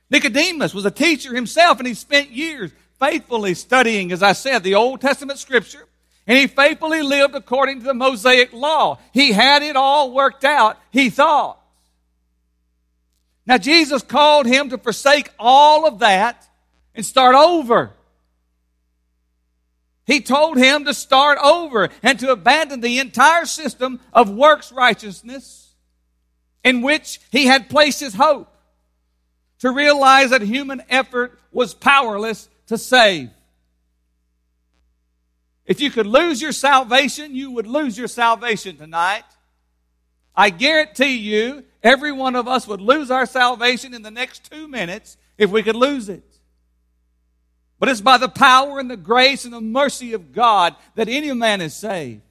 Nicodemus 0.09 0.73
was 0.73 0.87
a 0.87 0.91
teacher 0.91 1.35
himself 1.35 1.79
and 1.79 1.87
he 1.87 1.93
spent 1.93 2.31
years 2.31 2.71
faithfully 2.99 3.53
studying, 3.53 4.11
as 4.11 4.23
I 4.23 4.33
said, 4.33 4.63
the 4.63 4.77
Old 4.77 5.03
Testament 5.03 5.39
scripture, 5.39 5.87
and 6.27 6.39
he 6.39 6.47
faithfully 6.47 7.03
lived 7.03 7.35
according 7.35 7.81
to 7.81 7.85
the 7.85 7.93
Mosaic 7.93 8.55
law. 8.55 8.99
He 9.13 9.33
had 9.33 9.63
it 9.63 9.77
all 9.77 10.13
worked 10.13 10.45
out, 10.45 10.79
he 10.91 11.11
thought. 11.11 11.61
Now, 13.47 13.59
Jesus 13.59 14.03
called 14.03 14.47
him 14.47 14.71
to 14.71 14.79
forsake 14.79 15.29
all 15.39 15.87
of 15.87 15.99
that 15.99 16.49
and 16.95 17.05
start 17.05 17.35
over. 17.35 17.93
He 20.07 20.21
told 20.21 20.59
him 20.59 20.85
to 20.85 20.95
start 20.95 21.39
over 21.43 21.89
and 22.03 22.19
to 22.21 22.31
abandon 22.31 22.81
the 22.81 22.99
entire 22.99 23.47
system 23.47 24.01
of 24.13 24.29
works 24.31 24.71
righteousness 24.71 25.75
in 26.63 26.83
which 26.83 27.21
he 27.31 27.47
had 27.47 27.71
placed 27.71 28.01
his 28.01 28.15
hope. 28.15 28.51
To 29.61 29.71
realize 29.71 30.31
that 30.31 30.43
human 30.43 30.83
effort 30.91 31.39
was 31.51 31.73
powerless 31.73 32.51
to 32.67 32.77
save. 32.77 33.31
If 35.65 35.81
you 35.81 35.91
could 35.91 36.07
lose 36.07 36.43
your 36.43 36.53
salvation, 36.53 37.35
you 37.35 37.51
would 37.53 37.67
lose 37.67 37.97
your 37.97 38.09
salvation 38.09 38.77
tonight. 38.77 39.25
I 40.37 40.51
guarantee 40.51 41.17
you, 41.17 41.65
every 41.83 42.13
one 42.13 42.37
of 42.37 42.47
us 42.47 42.67
would 42.67 42.83
lose 42.83 43.11
our 43.11 43.25
salvation 43.25 43.95
in 43.95 44.03
the 44.03 44.11
next 44.11 44.51
two 44.51 44.69
minutes 44.69 45.17
if 45.39 45.51
we 45.51 45.63
could 45.63 45.77
lose 45.77 46.11
it. 46.11 46.34
But 47.85 47.91
it's 47.91 48.01
by 48.01 48.17
the 48.17 48.31
power 48.31 48.79
and 48.79 48.91
the 48.91 48.97
grace 48.97 49.45
and 49.45 49.53
the 49.53 49.61
mercy 49.61 50.15
of 50.15 50.33
God 50.33 50.75
that 50.95 51.07
any 51.07 51.31
man 51.35 51.61
is 51.61 51.75
saved. 51.75 52.23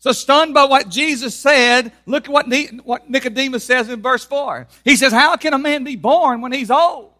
So 0.00 0.10
stunned 0.10 0.54
by 0.54 0.64
what 0.64 0.88
Jesus 0.88 1.36
said, 1.36 1.92
look 2.04 2.28
at 2.28 2.32
what, 2.32 3.08
Nicodemus 3.08 3.62
says 3.62 3.88
in 3.88 4.02
verse 4.02 4.24
4. 4.24 4.66
He 4.82 4.96
says, 4.96 5.12
How 5.12 5.36
can 5.36 5.54
a 5.54 5.58
man 5.58 5.84
be 5.84 5.94
born 5.94 6.40
when 6.40 6.50
he's 6.50 6.68
old? 6.68 7.12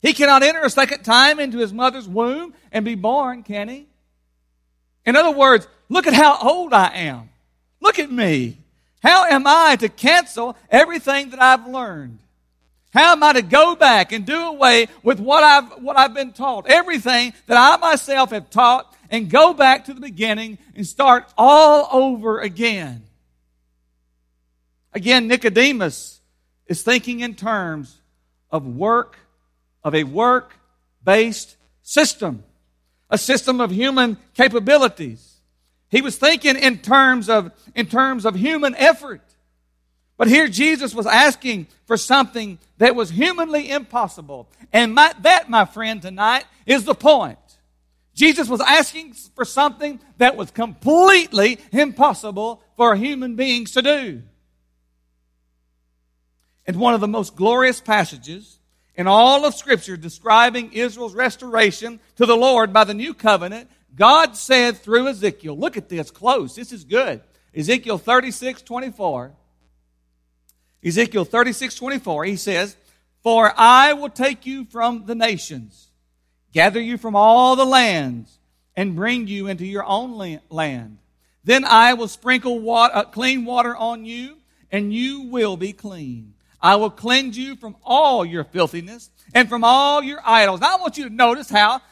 He 0.00 0.14
cannot 0.14 0.42
enter 0.42 0.62
a 0.62 0.70
second 0.70 1.02
time 1.02 1.38
into 1.38 1.58
his 1.58 1.74
mother's 1.74 2.08
womb 2.08 2.54
and 2.72 2.82
be 2.82 2.94
born, 2.94 3.42
can 3.42 3.68
he? 3.68 3.88
In 5.04 5.16
other 5.16 5.36
words, 5.36 5.68
look 5.90 6.06
at 6.06 6.14
how 6.14 6.38
old 6.38 6.72
I 6.72 6.94
am. 6.94 7.28
Look 7.82 7.98
at 7.98 8.10
me. 8.10 8.56
How 9.02 9.26
am 9.26 9.46
I 9.46 9.76
to 9.80 9.90
cancel 9.90 10.56
everything 10.70 11.28
that 11.28 11.42
I've 11.42 11.66
learned? 11.66 12.20
How 12.92 13.12
am 13.12 13.22
I 13.22 13.32
to 13.32 13.42
go 13.42 13.74
back 13.74 14.12
and 14.12 14.26
do 14.26 14.48
away 14.48 14.86
with 15.02 15.18
what 15.18 15.42
I've, 15.42 15.82
what 15.82 15.96
I've 15.96 16.12
been 16.12 16.32
taught? 16.32 16.66
Everything 16.66 17.32
that 17.46 17.56
I 17.56 17.78
myself 17.78 18.30
have 18.30 18.50
taught 18.50 18.94
and 19.10 19.30
go 19.30 19.54
back 19.54 19.86
to 19.86 19.94
the 19.94 20.00
beginning 20.00 20.58
and 20.76 20.86
start 20.86 21.24
all 21.38 21.88
over 21.90 22.40
again. 22.40 23.04
Again, 24.92 25.26
Nicodemus 25.26 26.20
is 26.66 26.82
thinking 26.82 27.20
in 27.20 27.34
terms 27.34 27.96
of 28.50 28.66
work, 28.66 29.16
of 29.82 29.94
a 29.94 30.04
work 30.04 30.54
based 31.02 31.56
system, 31.82 32.44
a 33.08 33.16
system 33.16 33.62
of 33.62 33.70
human 33.70 34.18
capabilities. 34.34 35.40
He 35.88 36.02
was 36.02 36.18
thinking 36.18 36.56
in 36.56 36.78
terms 36.78 37.30
of, 37.30 37.52
in 37.74 37.86
terms 37.86 38.26
of 38.26 38.34
human 38.34 38.74
effort. 38.74 39.22
But 40.16 40.28
here 40.28 40.48
Jesus 40.48 40.94
was 40.94 41.06
asking 41.06 41.66
for 41.86 41.96
something 41.96 42.58
that 42.78 42.94
was 42.94 43.10
humanly 43.10 43.70
impossible. 43.70 44.48
And 44.72 44.94
my, 44.94 45.12
that, 45.20 45.50
my 45.50 45.64
friend, 45.64 46.00
tonight 46.00 46.44
is 46.66 46.84
the 46.84 46.94
point. 46.94 47.38
Jesus 48.14 48.48
was 48.48 48.60
asking 48.60 49.14
for 49.34 49.44
something 49.44 50.00
that 50.18 50.36
was 50.36 50.50
completely 50.50 51.58
impossible 51.72 52.62
for 52.76 52.94
human 52.94 53.36
beings 53.36 53.72
to 53.72 53.82
do. 53.82 54.22
In 56.66 56.78
one 56.78 56.94
of 56.94 57.00
the 57.00 57.08
most 57.08 57.34
glorious 57.34 57.80
passages 57.80 58.58
in 58.94 59.06
all 59.06 59.44
of 59.44 59.54
Scripture 59.54 59.96
describing 59.96 60.72
Israel's 60.72 61.14
restoration 61.14 61.98
to 62.16 62.26
the 62.26 62.36
Lord 62.36 62.72
by 62.72 62.84
the 62.84 62.94
new 62.94 63.14
covenant, 63.14 63.70
God 63.94 64.36
said 64.36 64.76
through 64.76 65.08
Ezekiel, 65.08 65.58
look 65.58 65.76
at 65.76 65.88
this 65.88 66.10
close, 66.10 66.54
this 66.54 66.72
is 66.72 66.84
good. 66.84 67.22
Ezekiel 67.54 67.98
36 67.98 68.62
24. 68.62 69.32
Ezekiel 70.84 71.24
36 71.24 71.74
24, 71.74 72.24
he 72.24 72.36
says, 72.36 72.76
For 73.22 73.52
I 73.56 73.92
will 73.92 74.10
take 74.10 74.46
you 74.46 74.64
from 74.64 75.06
the 75.06 75.14
nations 75.14 75.88
gather 76.52 76.80
you 76.80 76.98
from 76.98 77.16
all 77.16 77.56
the 77.56 77.64
lands, 77.64 78.38
and 78.76 78.96
bring 78.96 79.26
you 79.26 79.48
into 79.48 79.66
your 79.66 79.84
own 79.84 80.40
land. 80.48 80.98
Then 81.44 81.64
I 81.64 81.94
will 81.94 82.08
sprinkle 82.08 82.58
water, 82.60 82.96
uh, 82.96 83.04
clean 83.04 83.44
water 83.44 83.76
on 83.76 84.06
you, 84.06 84.36
and 84.70 84.94
you 84.94 85.22
will 85.22 85.56
be 85.56 85.72
clean. 85.72 86.34
I 86.60 86.76
will 86.76 86.90
cleanse 86.90 87.36
you 87.36 87.56
from 87.56 87.76
all 87.82 88.24
your 88.24 88.44
filthiness 88.44 89.10
and 89.34 89.48
from 89.48 89.64
all 89.64 90.02
your 90.02 90.20
idols. 90.24 90.60
Now 90.60 90.76
I 90.76 90.80
want 90.80 90.96
you 90.96 91.08
to 91.08 91.14
notice 91.14 91.50
how, 91.50 91.82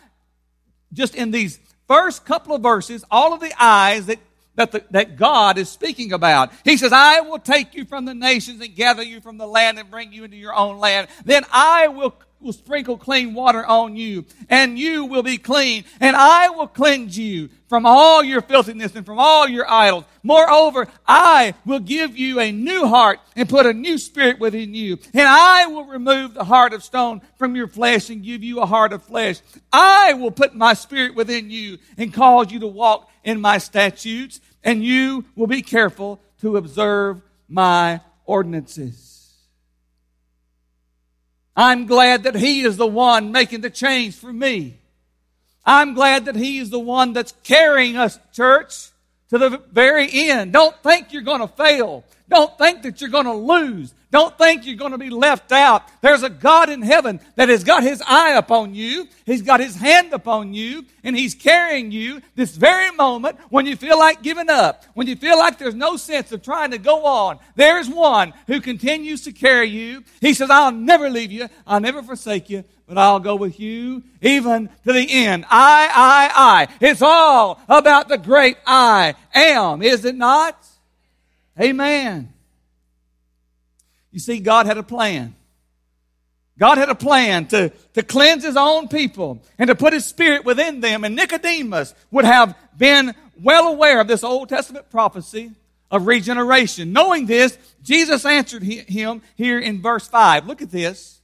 just 0.92 1.14
in 1.14 1.32
these 1.32 1.58
first 1.86 2.24
couple 2.24 2.54
of 2.54 2.62
verses, 2.62 3.04
all 3.10 3.34
of 3.34 3.40
the 3.40 3.52
eyes 3.60 4.06
that 4.06 4.20
that, 4.60 4.72
the, 4.72 4.84
that 4.90 5.16
God 5.16 5.56
is 5.56 5.70
speaking 5.70 6.12
about. 6.12 6.52
He 6.64 6.76
says, 6.76 6.92
I 6.92 7.20
will 7.20 7.38
take 7.38 7.74
you 7.74 7.86
from 7.86 8.04
the 8.04 8.14
nations 8.14 8.60
and 8.60 8.74
gather 8.74 9.02
you 9.02 9.20
from 9.20 9.38
the 9.38 9.46
land 9.46 9.78
and 9.78 9.90
bring 9.90 10.12
you 10.12 10.24
into 10.24 10.36
your 10.36 10.54
own 10.54 10.78
land. 10.78 11.08
Then 11.24 11.44
I 11.50 11.88
will 11.88 12.14
will 12.40 12.52
sprinkle 12.52 12.96
clean 12.96 13.34
water 13.34 13.64
on 13.64 13.96
you, 13.96 14.24
and 14.48 14.78
you 14.78 15.04
will 15.04 15.22
be 15.22 15.36
clean, 15.36 15.84
and 16.00 16.16
I 16.16 16.48
will 16.50 16.66
cleanse 16.66 17.18
you 17.18 17.50
from 17.68 17.86
all 17.86 18.24
your 18.24 18.40
filthiness 18.40 18.94
and 18.96 19.06
from 19.06 19.18
all 19.18 19.48
your 19.48 19.70
idols. 19.70 20.04
Moreover, 20.22 20.88
I 21.06 21.54
will 21.64 21.80
give 21.80 22.16
you 22.16 22.40
a 22.40 22.50
new 22.50 22.86
heart 22.86 23.20
and 23.36 23.48
put 23.48 23.66
a 23.66 23.72
new 23.72 23.98
spirit 23.98 24.40
within 24.40 24.74
you, 24.74 24.98
and 25.12 25.28
I 25.28 25.66
will 25.66 25.84
remove 25.84 26.34
the 26.34 26.44
heart 26.44 26.72
of 26.72 26.82
stone 26.82 27.20
from 27.36 27.54
your 27.54 27.68
flesh 27.68 28.10
and 28.10 28.24
give 28.24 28.42
you 28.42 28.60
a 28.60 28.66
heart 28.66 28.92
of 28.92 29.02
flesh. 29.02 29.40
I 29.72 30.14
will 30.14 30.30
put 30.30 30.54
my 30.54 30.74
spirit 30.74 31.14
within 31.14 31.50
you 31.50 31.78
and 31.96 32.12
cause 32.12 32.50
you 32.50 32.60
to 32.60 32.66
walk 32.66 33.10
in 33.22 33.40
my 33.40 33.58
statutes, 33.58 34.40
and 34.64 34.82
you 34.82 35.24
will 35.36 35.46
be 35.46 35.62
careful 35.62 36.20
to 36.40 36.56
observe 36.56 37.20
my 37.48 38.00
ordinances. 38.24 39.09
I'm 41.60 41.84
glad 41.84 42.22
that 42.22 42.36
He 42.36 42.62
is 42.62 42.78
the 42.78 42.86
one 42.86 43.32
making 43.32 43.60
the 43.60 43.68
change 43.68 44.14
for 44.14 44.32
me. 44.32 44.78
I'm 45.66 45.92
glad 45.92 46.24
that 46.24 46.34
He 46.34 46.58
is 46.58 46.70
the 46.70 46.78
one 46.78 47.12
that's 47.12 47.34
carrying 47.44 47.98
us, 47.98 48.18
church, 48.32 48.88
to 49.30 49.38
the 49.38 49.62
very 49.72 50.08
end. 50.12 50.52
Don't 50.52 50.76
think 50.82 51.12
you're 51.12 51.22
going 51.22 51.40
to 51.40 51.48
fail. 51.48 52.04
Don't 52.28 52.56
think 52.58 52.82
that 52.82 53.00
you're 53.00 53.10
going 53.10 53.24
to 53.24 53.32
lose. 53.32 53.94
Don't 54.12 54.36
think 54.36 54.66
you're 54.66 54.76
going 54.76 54.90
to 54.90 54.98
be 54.98 55.10
left 55.10 55.52
out. 55.52 55.84
There's 56.00 56.24
a 56.24 56.30
God 56.30 56.68
in 56.68 56.82
heaven 56.82 57.20
that 57.36 57.48
has 57.48 57.62
got 57.62 57.84
his 57.84 58.02
eye 58.06 58.34
upon 58.34 58.74
you. 58.74 59.06
He's 59.24 59.42
got 59.42 59.60
his 59.60 59.76
hand 59.76 60.12
upon 60.12 60.52
you 60.52 60.84
and 61.04 61.16
he's 61.16 61.34
carrying 61.34 61.92
you 61.92 62.20
this 62.34 62.56
very 62.56 62.90
moment 62.90 63.38
when 63.50 63.66
you 63.66 63.76
feel 63.76 63.98
like 63.98 64.22
giving 64.22 64.50
up, 64.50 64.84
when 64.94 65.06
you 65.06 65.14
feel 65.14 65.38
like 65.38 65.58
there's 65.58 65.76
no 65.76 65.96
sense 65.96 66.32
of 66.32 66.42
trying 66.42 66.72
to 66.72 66.78
go 66.78 67.04
on. 67.04 67.38
There's 67.54 67.88
one 67.88 68.32
who 68.48 68.60
continues 68.60 69.22
to 69.22 69.32
carry 69.32 69.68
you. 69.68 70.02
He 70.20 70.34
says, 70.34 70.50
I'll 70.50 70.72
never 70.72 71.08
leave 71.08 71.30
you. 71.30 71.48
I'll 71.64 71.80
never 71.80 72.02
forsake 72.02 72.50
you, 72.50 72.64
but 72.90 72.98
I'll 72.98 73.20
go 73.20 73.36
with 73.36 73.60
you 73.60 74.02
even 74.20 74.68
to 74.84 74.92
the 74.92 75.06
end. 75.08 75.44
I, 75.48 75.88
I, 75.94 76.30
I. 76.34 76.76
It's 76.80 77.02
all 77.02 77.60
about 77.68 78.08
the 78.08 78.18
great 78.18 78.56
I 78.66 79.14
am, 79.32 79.80
is 79.80 80.04
it 80.04 80.16
not? 80.16 80.66
Amen. 81.58 82.32
You 84.10 84.18
see, 84.18 84.40
God 84.40 84.66
had 84.66 84.76
a 84.76 84.82
plan. 84.82 85.36
God 86.58 86.78
had 86.78 86.88
a 86.88 86.96
plan 86.96 87.46
to, 87.46 87.68
to 87.94 88.02
cleanse 88.02 88.42
his 88.42 88.56
own 88.56 88.88
people 88.88 89.40
and 89.56 89.68
to 89.68 89.76
put 89.76 89.92
his 89.92 90.04
spirit 90.04 90.44
within 90.44 90.80
them. 90.80 91.04
And 91.04 91.14
Nicodemus 91.14 91.94
would 92.10 92.24
have 92.24 92.56
been 92.76 93.14
well 93.40 93.68
aware 93.68 94.00
of 94.00 94.08
this 94.08 94.24
Old 94.24 94.48
Testament 94.48 94.90
prophecy 94.90 95.52
of 95.92 96.08
regeneration. 96.08 96.92
Knowing 96.92 97.26
this, 97.26 97.56
Jesus 97.84 98.26
answered 98.26 98.64
him 98.64 99.22
here 99.36 99.60
in 99.60 99.80
verse 99.80 100.08
5. 100.08 100.48
Look 100.48 100.60
at 100.60 100.72
this. 100.72 101.19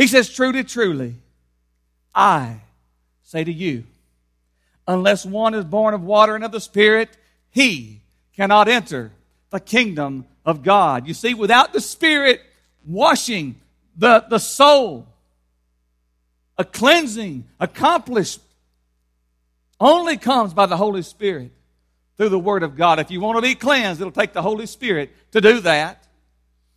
He 0.00 0.06
says, 0.06 0.30
Truly, 0.30 0.64
truly, 0.64 1.16
I 2.14 2.62
say 3.22 3.44
to 3.44 3.52
you, 3.52 3.84
unless 4.88 5.26
one 5.26 5.52
is 5.52 5.66
born 5.66 5.92
of 5.92 6.02
water 6.02 6.34
and 6.34 6.42
of 6.42 6.52
the 6.52 6.60
Spirit, 6.60 7.10
he 7.50 8.00
cannot 8.34 8.66
enter 8.66 9.12
the 9.50 9.60
kingdom 9.60 10.24
of 10.42 10.62
God. 10.62 11.06
You 11.06 11.12
see, 11.12 11.34
without 11.34 11.74
the 11.74 11.82
Spirit 11.82 12.40
washing 12.86 13.60
the, 13.94 14.24
the 14.30 14.38
soul, 14.38 15.06
a 16.56 16.64
cleansing 16.64 17.44
accomplished 17.60 18.40
only 19.78 20.16
comes 20.16 20.54
by 20.54 20.64
the 20.64 20.78
Holy 20.78 21.02
Spirit 21.02 21.50
through 22.16 22.30
the 22.30 22.38
Word 22.38 22.62
of 22.62 22.74
God. 22.74 23.00
If 23.00 23.10
you 23.10 23.20
want 23.20 23.36
to 23.36 23.42
be 23.42 23.54
cleansed, 23.54 24.00
it'll 24.00 24.12
take 24.12 24.32
the 24.32 24.40
Holy 24.40 24.64
Spirit 24.64 25.10
to 25.32 25.42
do 25.42 25.60
that. 25.60 26.06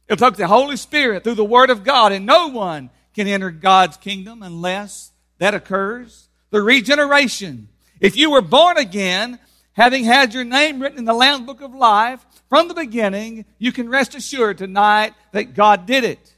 It'll 0.10 0.30
take 0.30 0.38
the 0.38 0.46
Holy 0.46 0.76
Spirit 0.76 1.24
through 1.24 1.36
the 1.36 1.46
Word 1.46 1.70
of 1.70 1.86
God, 1.86 2.12
and 2.12 2.26
no 2.26 2.50
one 2.50 2.90
can 3.14 3.28
enter 3.28 3.52
God's 3.52 3.98
kingdom 3.98 4.44
unless 4.44 5.12
that 5.40 5.54
occurs. 5.54 6.28
The 6.50 6.62
regeneration. 6.62 7.70
If 8.00 8.16
you 8.16 8.32
were 8.32 8.42
born 8.42 8.78
again, 8.78 9.40
having 9.74 10.04
had 10.04 10.34
your 10.34 10.44
name 10.44 10.82
written 10.82 11.00
in 11.00 11.06
the 11.06 11.14
Lamb's 11.14 11.46
Book 11.46 11.62
of 11.62 11.74
Life, 11.74 12.26
from 12.50 12.68
the 12.68 12.74
beginning, 12.74 13.46
you 13.58 13.72
can 13.72 13.90
rest 13.90 14.14
assured 14.14 14.58
tonight 14.58 15.14
that 15.32 15.56
God 15.56 15.86
did 15.86 16.04
it. 16.04 16.34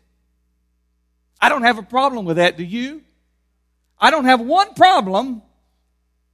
I 1.42 1.50
don't 1.50 1.64
have 1.64 1.78
a 1.78 1.84
problem 1.84 2.26
with 2.26 2.38
that, 2.38 2.58
do 2.58 2.64
you? 2.64 3.04
I 4.00 4.12
don't 4.12 4.26
have 4.26 4.42
one 4.42 4.74
problem 4.74 5.42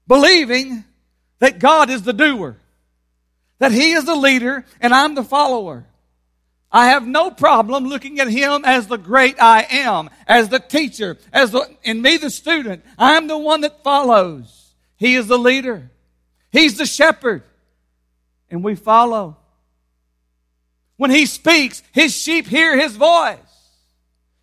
believing 0.08 0.84
that 1.40 1.60
God 1.60 1.90
is 1.90 2.04
the 2.04 2.14
doer, 2.14 2.58
that 3.60 3.72
He 3.72 3.94
is 3.94 4.06
the 4.06 4.16
leader 4.16 4.66
and 4.80 4.94
I'm 4.94 5.16
the 5.16 5.24
follower. 5.24 5.86
I 6.72 6.88
have 6.88 7.06
no 7.06 7.32
problem 7.32 7.86
looking 7.86 8.20
at 8.20 8.28
Him 8.28 8.64
as 8.66 8.88
the 8.88 8.98
great 8.98 9.42
I 9.42 9.68
am, 9.70 10.10
as 10.26 10.50
the 10.50 10.60
teacher, 10.60 11.18
as 11.34 11.52
the, 11.52 11.68
and 11.84 12.02
me 12.02 12.18
the 12.18 12.30
student. 12.30 12.86
I'm 12.98 13.28
the 13.28 13.38
one 13.38 13.62
that 13.62 13.84
follows. 13.84 14.74
He 14.96 15.16
is 15.16 15.28
the 15.28 15.38
leader. 15.38 15.92
He's 16.52 16.78
the 16.78 16.86
shepherd. 16.86 17.44
And 18.50 18.64
we 18.64 18.76
follow. 18.76 19.38
When 20.98 21.10
he 21.10 21.26
speaks, 21.26 21.82
his 21.94 22.16
sheep 22.16 22.46
hear 22.46 22.80
his 22.80 22.96
voice. 22.96 23.38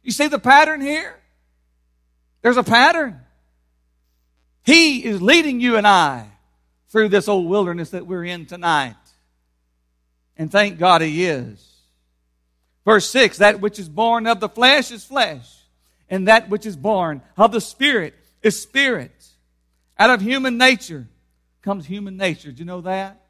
You 0.02 0.10
see 0.10 0.26
the 0.26 0.38
pattern 0.38 0.80
here? 0.80 1.14
There's 2.42 2.56
a 2.56 2.64
pattern. 2.64 3.20
He 4.64 5.04
is 5.04 5.22
leading 5.22 5.60
you 5.60 5.76
and 5.76 5.86
I 5.86 6.26
through 6.88 7.10
this 7.10 7.28
old 7.28 7.46
wilderness 7.46 7.90
that 7.90 8.06
we're 8.06 8.24
in 8.24 8.46
tonight. 8.46 8.96
And 10.36 10.50
thank 10.50 10.78
God 10.78 11.02
He 11.02 11.24
is. 11.24 11.67
Verse 12.88 13.10
6 13.10 13.36
That 13.36 13.60
which 13.60 13.78
is 13.78 13.86
born 13.86 14.26
of 14.26 14.40
the 14.40 14.48
flesh 14.48 14.90
is 14.90 15.04
flesh, 15.04 15.46
and 16.08 16.26
that 16.26 16.48
which 16.48 16.64
is 16.64 16.74
born 16.74 17.20
of 17.36 17.52
the 17.52 17.60
Spirit 17.60 18.14
is 18.42 18.62
spirit. 18.62 19.12
Out 19.98 20.08
of 20.08 20.22
human 20.22 20.56
nature 20.56 21.06
comes 21.60 21.84
human 21.84 22.16
nature. 22.16 22.50
Do 22.50 22.60
you 22.60 22.64
know 22.64 22.80
that? 22.80 23.20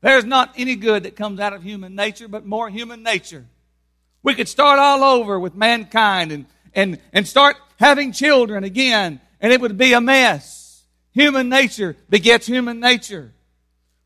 There's 0.00 0.24
not 0.24 0.54
any 0.56 0.76
good 0.76 1.02
that 1.02 1.16
comes 1.16 1.40
out 1.40 1.52
of 1.52 1.64
human 1.64 1.96
nature, 1.96 2.28
but 2.28 2.46
more 2.46 2.70
human 2.70 3.02
nature. 3.02 3.46
We 4.22 4.36
could 4.36 4.46
start 4.46 4.78
all 4.78 5.02
over 5.02 5.40
with 5.40 5.56
mankind 5.56 6.30
and, 6.30 6.46
and, 6.72 7.00
and 7.12 7.26
start 7.26 7.56
having 7.80 8.12
children 8.12 8.62
again, 8.62 9.20
and 9.40 9.52
it 9.52 9.60
would 9.60 9.76
be 9.76 9.92
a 9.92 10.00
mess. 10.00 10.84
Human 11.14 11.48
nature 11.48 11.96
begets 12.08 12.46
human 12.46 12.78
nature. 12.78 13.32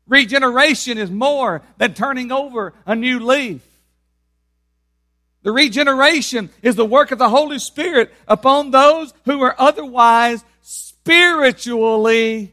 Regeneration 0.07 0.97
is 0.97 1.11
more 1.11 1.61
than 1.77 1.93
turning 1.93 2.31
over 2.31 2.73
a 2.87 2.95
new 2.95 3.19
leaf. 3.19 3.61
The 5.45 5.51
regeneration 5.51 6.49
is 6.63 6.75
the 6.75 6.87
work 6.87 7.11
of 7.11 7.19
the 7.19 7.29
Holy 7.29 7.59
Spirit 7.59 8.11
upon 8.27 8.71
those 8.71 9.13
who 9.25 9.43
are 9.43 9.53
otherwise 9.59 10.43
spiritually 10.61 12.51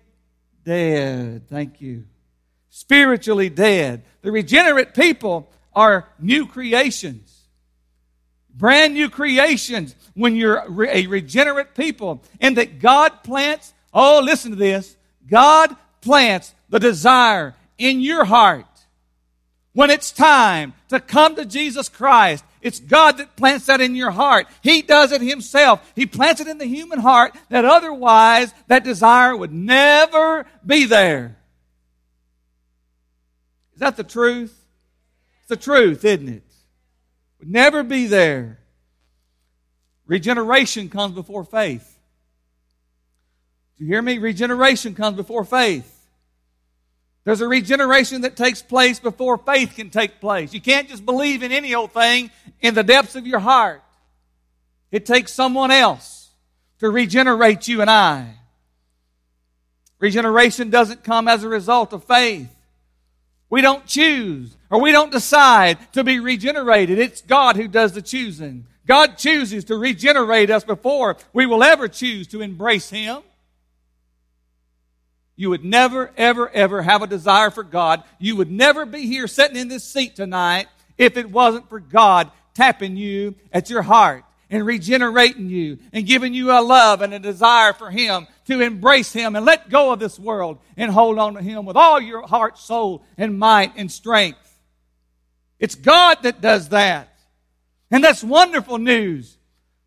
dead. 0.62 1.48
Thank 1.48 1.80
you. 1.80 2.04
Spiritually 2.68 3.48
dead. 3.48 4.02
The 4.20 4.30
regenerate 4.30 4.92
people 4.92 5.50
are 5.72 6.06
new 6.18 6.44
creations. 6.44 7.34
Brand 8.54 8.92
new 8.92 9.08
creations 9.08 9.96
when 10.12 10.36
you're 10.36 10.62
a 10.86 11.06
regenerate 11.06 11.74
people. 11.74 12.22
And 12.42 12.58
that 12.58 12.78
God 12.78 13.24
plants, 13.24 13.72
oh, 13.94 14.20
listen 14.22 14.50
to 14.50 14.56
this. 14.58 14.94
God 15.26 15.74
plants 16.02 16.54
the 16.68 16.78
desire 16.78 17.54
in 17.78 18.02
your 18.02 18.26
heart 18.26 18.66
when 19.72 19.88
it's 19.88 20.12
time 20.12 20.74
to 20.90 21.00
come 21.00 21.36
to 21.36 21.46
Jesus 21.46 21.88
Christ 21.88 22.44
it's 22.62 22.78
God 22.78 23.18
that 23.18 23.36
plants 23.36 23.66
that 23.66 23.80
in 23.80 23.96
your 23.96 24.12
heart. 24.12 24.46
He 24.62 24.82
does 24.82 25.10
it 25.10 25.20
Himself. 25.20 25.92
He 25.96 26.06
plants 26.06 26.40
it 26.40 26.46
in 26.46 26.58
the 26.58 26.64
human 26.64 27.00
heart 27.00 27.36
that 27.50 27.64
otherwise 27.64 28.54
that 28.68 28.84
desire 28.84 29.36
would 29.36 29.52
never 29.52 30.46
be 30.64 30.84
there. 30.84 31.36
Is 33.74 33.80
that 33.80 33.96
the 33.96 34.04
truth? 34.04 34.56
It's 35.40 35.48
the 35.48 35.56
truth, 35.56 36.04
isn't 36.04 36.28
it? 36.28 36.44
Would 37.40 37.50
never 37.50 37.82
be 37.82 38.06
there. 38.06 38.60
Regeneration 40.06 40.88
comes 40.88 41.14
before 41.14 41.42
faith. 41.42 41.98
Do 43.76 43.84
you 43.84 43.90
hear 43.90 44.02
me? 44.02 44.18
Regeneration 44.18 44.94
comes 44.94 45.16
before 45.16 45.44
faith. 45.44 45.91
There's 47.24 47.40
a 47.40 47.48
regeneration 47.48 48.22
that 48.22 48.36
takes 48.36 48.62
place 48.62 48.98
before 48.98 49.38
faith 49.38 49.76
can 49.76 49.90
take 49.90 50.20
place. 50.20 50.52
You 50.52 50.60
can't 50.60 50.88
just 50.88 51.06
believe 51.06 51.42
in 51.42 51.52
any 51.52 51.74
old 51.74 51.92
thing 51.92 52.30
in 52.60 52.74
the 52.74 52.82
depths 52.82 53.14
of 53.14 53.26
your 53.26 53.38
heart. 53.38 53.82
It 54.90 55.06
takes 55.06 55.32
someone 55.32 55.70
else 55.70 56.30
to 56.80 56.90
regenerate 56.90 57.68
you 57.68 57.80
and 57.80 57.90
I. 57.90 58.34
Regeneration 60.00 60.68
doesn't 60.68 61.04
come 61.04 61.28
as 61.28 61.44
a 61.44 61.48
result 61.48 61.92
of 61.92 62.02
faith. 62.04 62.48
We 63.48 63.60
don't 63.60 63.86
choose 63.86 64.56
or 64.68 64.80
we 64.80 64.90
don't 64.90 65.12
decide 65.12 65.78
to 65.92 66.02
be 66.02 66.18
regenerated. 66.18 66.98
It's 66.98 67.20
God 67.22 67.54
who 67.54 67.68
does 67.68 67.92
the 67.92 68.02
choosing. 68.02 68.66
God 68.84 69.16
chooses 69.16 69.64
to 69.66 69.76
regenerate 69.76 70.50
us 70.50 70.64
before 70.64 71.16
we 71.32 71.46
will 71.46 71.62
ever 71.62 71.86
choose 71.86 72.26
to 72.28 72.42
embrace 72.42 72.90
Him. 72.90 73.22
You 75.42 75.50
would 75.50 75.64
never, 75.64 76.12
ever, 76.16 76.48
ever 76.50 76.82
have 76.82 77.02
a 77.02 77.08
desire 77.08 77.50
for 77.50 77.64
God. 77.64 78.04
You 78.20 78.36
would 78.36 78.48
never 78.48 78.86
be 78.86 79.08
here 79.08 79.26
sitting 79.26 79.56
in 79.56 79.66
this 79.66 79.82
seat 79.82 80.14
tonight 80.14 80.68
if 80.96 81.16
it 81.16 81.32
wasn't 81.32 81.68
for 81.68 81.80
God 81.80 82.30
tapping 82.54 82.96
you 82.96 83.34
at 83.52 83.68
your 83.68 83.82
heart 83.82 84.24
and 84.50 84.64
regenerating 84.64 85.50
you 85.50 85.80
and 85.92 86.06
giving 86.06 86.32
you 86.32 86.52
a 86.52 86.62
love 86.62 87.02
and 87.02 87.12
a 87.12 87.18
desire 87.18 87.72
for 87.72 87.90
Him 87.90 88.28
to 88.46 88.60
embrace 88.60 89.12
Him 89.12 89.34
and 89.34 89.44
let 89.44 89.68
go 89.68 89.92
of 89.92 89.98
this 89.98 90.16
world 90.16 90.60
and 90.76 90.92
hold 90.92 91.18
on 91.18 91.34
to 91.34 91.42
Him 91.42 91.64
with 91.64 91.76
all 91.76 92.00
your 92.00 92.24
heart, 92.24 92.56
soul, 92.56 93.04
and 93.18 93.36
might 93.36 93.72
and 93.74 93.90
strength. 93.90 94.38
It's 95.58 95.74
God 95.74 96.18
that 96.22 96.40
does 96.40 96.68
that. 96.68 97.12
And 97.90 98.04
that's 98.04 98.22
wonderful 98.22 98.78
news 98.78 99.36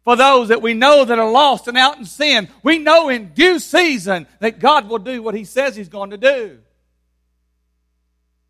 for 0.05 0.15
those 0.15 0.49
that 0.49 0.61
we 0.61 0.73
know 0.73 1.03
that 1.03 1.19
are 1.19 1.29
lost 1.29 1.67
and 1.67 1.77
out 1.77 1.97
in 1.97 2.05
sin. 2.05 2.47
We 2.63 2.77
know 2.77 3.09
in 3.09 3.33
due 3.33 3.59
season 3.59 4.27
that 4.39 4.59
God 4.59 4.87
will 4.87 4.99
do 4.99 5.21
what 5.21 5.35
He 5.35 5.43
says 5.43 5.75
He's 5.75 5.89
going 5.89 6.11
to 6.11 6.17
do. 6.17 6.59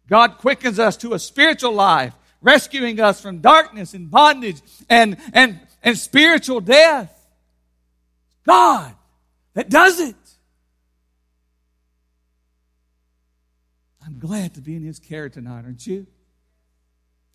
God 0.07 0.37
quickens 0.37 0.77
us 0.77 0.97
to 0.97 1.13
a 1.13 1.19
spiritual 1.19 1.71
life, 1.71 2.13
rescuing 2.41 2.99
us 2.99 3.21
from 3.21 3.39
darkness 3.39 3.93
and 3.93 4.11
bondage 4.11 4.61
and, 4.89 5.17
and, 5.33 5.59
and 5.81 5.97
spiritual 5.97 6.59
death. 6.59 7.11
God 8.45 8.93
that 9.53 9.69
does 9.69 9.99
it. 9.99 10.15
I'm 14.05 14.19
glad 14.19 14.53
to 14.55 14.61
be 14.61 14.75
in 14.75 14.83
His 14.83 14.99
care 14.99 15.29
tonight, 15.29 15.63
aren't 15.63 15.87
you? 15.87 16.05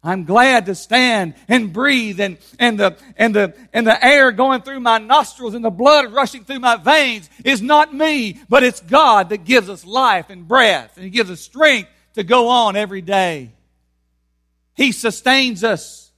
I'm 0.02 0.24
glad 0.24 0.66
to 0.66 0.74
stand 0.74 1.34
and 1.46 1.72
breathe 1.74 2.20
and, 2.20 2.38
and, 2.58 2.80
the, 2.80 2.96
and, 3.16 3.34
the, 3.34 3.54
and 3.74 3.86
the 3.86 4.02
air 4.02 4.32
going 4.32 4.62
through 4.62 4.80
my 4.80 4.96
nostrils 4.96 5.54
and 5.54 5.62
the 5.62 5.70
blood 5.70 6.10
rushing 6.12 6.44
through 6.44 6.60
my 6.60 6.76
veins 6.76 7.28
is 7.44 7.60
not 7.60 7.92
me, 7.92 8.40
but 8.48 8.62
it's 8.62 8.80
God 8.80 9.28
that 9.28 9.44
gives 9.44 9.68
us 9.68 9.84
life 9.84 10.30
and 10.30 10.48
breath 10.48 10.96
and 10.96 11.04
He 11.04 11.10
gives 11.10 11.30
us 11.30 11.40
strength 11.40 11.90
to 12.14 12.22
go 12.22 12.48
on 12.48 12.76
every 12.76 13.02
day. 13.02 13.50
He 14.74 14.92
sustains 14.92 15.62
us. 15.62 16.10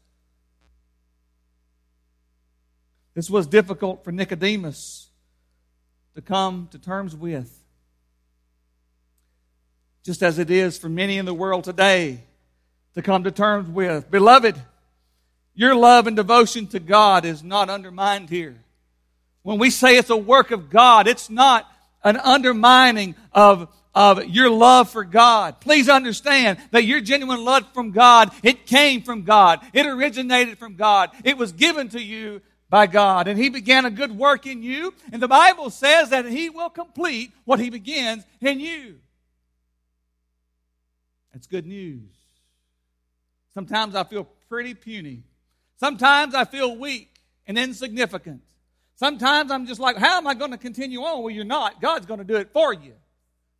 This 3.14 3.28
was 3.28 3.48
difficult 3.48 4.04
for 4.04 4.12
Nicodemus 4.12 5.08
to 6.14 6.22
come 6.22 6.68
to 6.70 6.78
terms 6.78 7.16
with, 7.16 7.52
just 10.04 10.22
as 10.22 10.38
it 10.38 10.50
is 10.50 10.78
for 10.78 10.88
many 10.88 11.18
in 11.18 11.24
the 11.24 11.34
world 11.34 11.64
today 11.64 12.22
to 12.94 13.02
come 13.02 13.24
to 13.24 13.30
terms 13.30 13.68
with. 13.68 14.10
Beloved, 14.10 14.60
your 15.54 15.74
love 15.74 16.06
and 16.06 16.16
devotion 16.16 16.66
to 16.68 16.80
God 16.80 17.24
is 17.24 17.42
not 17.42 17.70
undermined 17.70 18.30
here. 18.30 18.56
When 19.42 19.58
we 19.58 19.70
say 19.70 19.96
it's 19.96 20.10
a 20.10 20.16
work 20.16 20.50
of 20.50 20.70
God, 20.70 21.06
it's 21.06 21.28
not 21.28 21.70
an 22.04 22.16
undermining 22.16 23.14
of, 23.32 23.68
of 23.94 24.24
your 24.26 24.50
love 24.50 24.90
for 24.90 25.04
God. 25.04 25.60
Please 25.60 25.88
understand 25.88 26.58
that 26.70 26.84
your 26.84 27.00
genuine 27.00 27.44
love 27.44 27.64
from 27.74 27.90
God, 27.90 28.30
it 28.42 28.66
came 28.66 29.02
from 29.02 29.22
God. 29.22 29.60
It 29.72 29.86
originated 29.86 30.58
from 30.58 30.76
God. 30.76 31.10
It 31.24 31.36
was 31.36 31.52
given 31.52 31.88
to 31.90 32.00
you 32.00 32.40
by 32.70 32.86
God. 32.86 33.28
And 33.28 33.38
He 33.38 33.50
began 33.50 33.84
a 33.84 33.90
good 33.90 34.16
work 34.16 34.46
in 34.46 34.62
you. 34.62 34.94
And 35.12 35.20
the 35.20 35.28
Bible 35.28 35.70
says 35.70 36.10
that 36.10 36.24
He 36.24 36.48
will 36.48 36.70
complete 36.70 37.32
what 37.44 37.60
He 37.60 37.68
begins 37.68 38.24
in 38.40 38.60
you. 38.60 38.96
That's 41.32 41.46
good 41.46 41.66
news. 41.66 42.21
Sometimes 43.54 43.94
I 43.94 44.04
feel 44.04 44.24
pretty 44.48 44.74
puny. 44.74 45.24
Sometimes 45.78 46.34
I 46.34 46.44
feel 46.44 46.76
weak 46.76 47.20
and 47.46 47.58
insignificant. 47.58 48.42
Sometimes 48.96 49.50
I'm 49.50 49.66
just 49.66 49.80
like, 49.80 49.96
how 49.96 50.18
am 50.18 50.26
I 50.26 50.34
going 50.34 50.52
to 50.52 50.58
continue 50.58 51.00
on? 51.00 51.22
Well, 51.22 51.30
you're 51.30 51.44
not. 51.44 51.80
God's 51.80 52.06
going 52.06 52.18
to 52.18 52.24
do 52.24 52.36
it 52.36 52.50
for 52.52 52.72
you. 52.72 52.92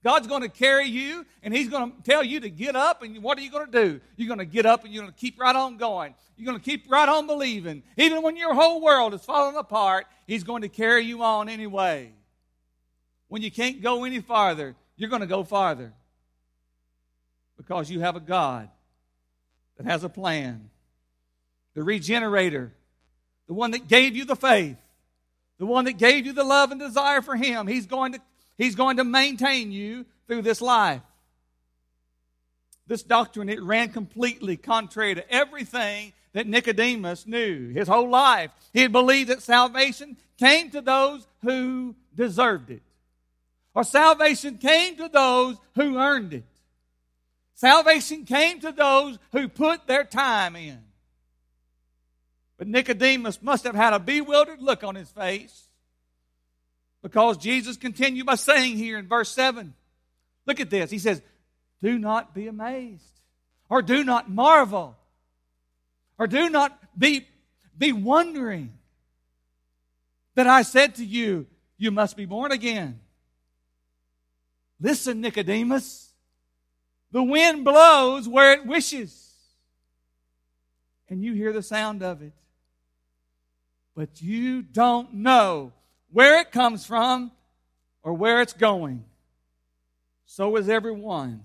God's 0.05 0.27
going 0.27 0.43
to 0.43 0.49
carry 0.49 0.87
you 0.87 1.27
and 1.43 1.55
He's 1.55 1.69
going 1.69 1.93
to 1.93 2.03
tell 2.03 2.23
you 2.23 2.41
to 2.41 2.51
get 2.51 2.77
up. 2.77 3.03
And 3.03 3.23
what 3.23 3.39
are 3.39 3.41
you 3.41 3.51
going 3.51 3.71
to 3.71 3.73
do? 3.73 4.01
You're 4.17 4.29
going 4.29 4.39
to 4.39 4.45
get 4.45 4.67
up 4.67 4.85
and 4.85 4.93
you're 4.93 5.03
going 5.03 5.13
to 5.13 5.19
keep 5.19 5.41
right 5.41 5.55
on 5.55 5.77
going. 5.77 6.15
You're 6.37 6.47
going 6.47 6.59
to 6.59 6.65
keep 6.65 6.91
right 6.91 7.09
on 7.09 7.27
believing. 7.27 7.83
Even 7.97 8.23
when 8.23 8.37
your 8.37 8.55
whole 8.55 8.81
world 8.81 9.15
is 9.15 9.23
falling 9.23 9.57
apart, 9.57 10.07
He's 10.27 10.45
going 10.45 10.63
to 10.63 10.69
carry 10.69 11.05
you 11.05 11.23
on 11.23 11.49
anyway. 11.49 12.13
When 13.29 13.43
you 13.43 13.51
can't 13.51 13.81
go 13.81 14.05
any 14.05 14.21
farther, 14.21 14.75
you're 14.97 15.11
going 15.11 15.23
to 15.23 15.27
go 15.27 15.45
farther 15.45 15.93
because 17.57 17.91
you 17.91 18.01
have 18.01 18.17
a 18.17 18.21
God 18.21 18.69
that 19.83 19.91
has 19.91 20.05
a 20.05 20.09
plan. 20.09 20.71
The 21.75 21.83
regenerator, 21.83 22.73
the 23.47 23.55
one 23.55 23.73
that 23.73 23.89
gave 23.89 24.17
you 24.17 24.25
the 24.25 24.37
faith, 24.37 24.77
the 25.59 25.67
one 25.67 25.85
that 25.87 25.99
gave 25.99 26.27
you 26.27 26.33
the 26.33 26.45
love 26.45 26.71
and 26.71 26.81
desire 26.81 27.23
for 27.23 27.37
Him, 27.37 27.67
He's 27.67 27.87
going 27.87 28.13
to, 28.13 28.21
he's 28.59 28.75
going 28.75 28.99
to 28.99 29.05
maintain 29.05 29.73
you 29.73 30.07
through 30.27 30.43
this 30.43 30.61
life. 30.61 31.03
This 32.87 33.03
doctrine, 33.03 33.49
it 33.49 33.63
ran 33.63 33.91
completely 33.91 34.57
contrary 34.57 35.15
to 35.15 35.33
everything 35.33 36.13
that 36.33 36.47
Nicodemus 36.47 37.27
knew 37.27 37.69
his 37.71 37.89
whole 37.89 38.09
life. 38.09 38.51
He 38.73 38.81
had 38.81 38.93
believed 38.93 39.31
that 39.31 39.43
salvation 39.43 40.17
came 40.39 40.71
to 40.71 40.81
those 40.81 41.27
who 41.43 41.95
deserved 42.15 42.71
it, 42.71 42.83
or 43.75 43.85
salvation 43.85 44.59
came 44.59 44.97
to 44.97 45.09
those 45.09 45.57
who 45.75 45.97
earned 45.97 46.35
it. 46.35 46.45
Salvation 47.63 48.25
came 48.25 48.59
to 48.59 48.73
those 48.73 49.21
who 49.31 49.47
put 49.47 49.87
their 49.87 50.03
time 50.03 50.57
in. 50.57 50.83
But 52.59 52.67
Nicodemus 52.67 53.41
must 53.41 53.63
have 53.63 53.77
had 53.77 53.93
a 53.93 54.01
bewildered 54.01 54.61
look 54.61 54.83
on 54.83 54.97
his 54.97 55.09
face. 55.13 55.69
Because 57.03 57.37
Jesus 57.37 57.77
continued 57.77 58.27
by 58.27 58.35
saying 58.35 58.79
here 58.79 58.99
in 58.99 59.07
verse 59.07 59.31
7, 59.31 59.75
look 60.45 60.59
at 60.59 60.71
this. 60.71 60.91
He 60.91 60.99
says, 60.99 61.23
Do 61.81 62.01
not 62.01 62.35
be 62.35 62.49
amazed, 62.49 63.21
or 63.69 63.81
do 63.81 64.03
not 64.03 64.29
marvel, 64.29 64.97
or 66.19 66.27
do 66.27 66.51
not 66.51 66.77
be, 66.99 67.29
be 67.79 67.93
wondering 67.93 68.73
that 70.35 70.49
I 70.49 70.63
said 70.63 70.97
to 70.97 71.05
you, 71.05 71.47
You 71.79 71.93
must 71.93 72.17
be 72.17 72.25
born 72.25 72.51
again. 72.51 72.99
Listen, 74.81 75.21
Nicodemus. 75.21 76.12
The 77.13 77.23
wind 77.23 77.65
blows 77.65 78.27
where 78.27 78.55
it 78.55 78.67
wishes, 78.67 79.35
and 81.09 81.23
you 81.23 81.35
hear 81.35 81.53
the 81.53 81.63
sound 81.63 82.03
of 82.03 82.23
it. 82.23 82.33
But 83.95 84.23
you 84.23 84.63
don't 84.63 85.15
know 85.15 85.73
where 86.11 86.41
it 86.41 86.51
comes 86.51 86.87
from 86.87 87.31
or 88.03 88.15
where 88.15 88.41
it's 88.41 88.55
going. 88.55 89.05
So 90.25 90.57
is 90.57 90.71
everyone 90.71 91.45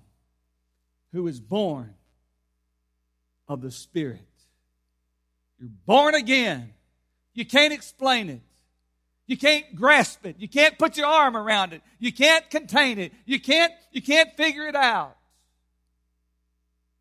who 1.12 1.28
is 1.28 1.42
born 1.42 1.94
of 3.50 3.62
the 3.62 3.72
Spirit. 3.72 4.22
You're 5.60 5.70
born 5.86 6.16
again. 6.16 6.74
You 7.34 7.46
can't 7.46 7.74
explain 7.74 8.30
it. 8.30 8.42
You 9.26 9.36
can't 9.36 9.76
grasp 9.76 10.26
it. 10.26 10.38
You 10.40 10.48
can't 10.48 10.80
put 10.80 10.96
your 10.96 11.08
arm 11.08 11.36
around 11.36 11.74
it. 11.74 11.82
You 12.00 12.14
can't 12.14 12.50
contain 12.50 12.98
it. 12.98 13.12
You 13.26 13.42
can't, 13.42 13.74
you 13.92 14.02
can't 14.02 14.34
figure 14.38 14.68
it 14.68 14.76
out. 14.76 15.17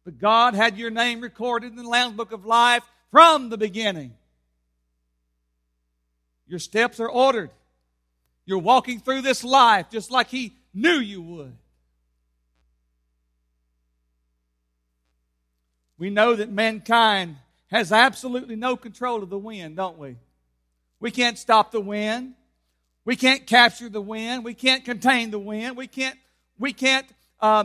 But 0.06 0.20
God 0.20 0.54
had 0.54 0.78
your 0.78 0.90
name 0.90 1.20
recorded 1.20 1.72
in 1.72 1.76
the 1.76 1.82
Lamb's 1.82 2.16
Book 2.16 2.30
of 2.30 2.46
Life 2.46 2.84
from 3.10 3.48
the 3.48 3.58
beginning. 3.58 4.14
Your 6.46 6.60
steps 6.60 7.00
are 7.00 7.08
ordered. 7.08 7.50
You're 8.44 8.58
walking 8.58 9.00
through 9.00 9.22
this 9.22 9.42
life 9.42 9.86
just 9.90 10.12
like 10.12 10.28
He 10.28 10.54
knew 10.72 11.00
you 11.00 11.20
would. 11.22 11.56
We 15.98 16.08
know 16.08 16.36
that 16.36 16.52
mankind 16.52 17.34
has 17.72 17.90
absolutely 17.90 18.54
no 18.54 18.76
control 18.76 19.24
of 19.24 19.28
the 19.28 19.36
wind, 19.36 19.74
don't 19.74 19.98
we? 19.98 20.14
We 21.00 21.10
can't 21.10 21.36
stop 21.36 21.72
the 21.72 21.80
wind. 21.80 22.34
We 23.04 23.16
can't 23.16 23.44
capture 23.44 23.88
the 23.88 24.00
wind. 24.00 24.44
We 24.44 24.54
can't 24.54 24.84
contain 24.84 25.32
the 25.32 25.40
wind. 25.40 25.76
We 25.76 25.88
can't, 25.88 26.16
we 26.60 26.72
can't 26.72 27.08
uh, 27.40 27.64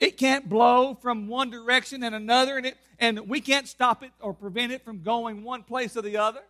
it 0.00 0.16
can't 0.16 0.48
blow 0.48 0.94
from 0.94 1.28
one 1.28 1.50
direction 1.50 2.02
and 2.02 2.14
another, 2.14 2.56
and, 2.56 2.66
it, 2.66 2.78
and 2.98 3.28
we 3.28 3.42
can't 3.42 3.68
stop 3.68 4.02
it 4.02 4.10
or 4.18 4.32
prevent 4.32 4.72
it 4.72 4.82
from 4.82 5.02
going 5.02 5.44
one 5.44 5.62
place 5.62 5.94
or 5.94 6.00
the 6.00 6.16
other. 6.16 6.40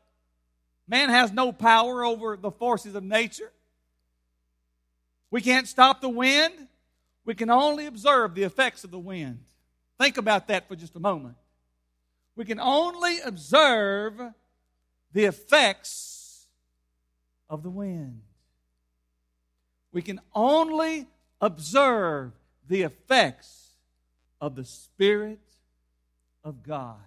Man 0.87 1.11
has 1.11 1.33
no 1.33 1.51
power 1.51 2.05
over 2.05 2.37
the 2.37 2.53
forces 2.53 2.95
of 2.95 3.03
nature. 3.03 3.51
We 5.33 5.41
can't 5.41 5.67
stop 5.67 6.01
the 6.01 6.09
wind. 6.09 6.69
We 7.25 7.35
can 7.35 7.51
only 7.51 7.87
observe 7.87 8.35
the 8.35 8.45
effects 8.45 8.85
of 8.85 8.93
the 8.93 8.99
wind. 8.99 9.41
Think 9.99 10.17
about 10.17 10.49
that 10.49 10.69
for 10.69 10.77
just 10.77 10.97
a 10.97 11.01
moment. 11.01 11.37
We 12.37 12.45
can 12.45 12.61
only 12.61 13.21
observe 13.21 14.21
the 15.13 15.25
effects 15.25 16.47
of 17.49 17.63
the 17.63 17.71
wind. 17.71 18.23
We 19.93 20.03
can 20.03 20.21
only 20.35 21.09
observe 21.41 22.33
the 22.70 22.83
effects 22.83 23.74
of 24.40 24.54
the 24.54 24.64
Spirit 24.64 25.40
of 26.44 26.62
God. 26.62 27.00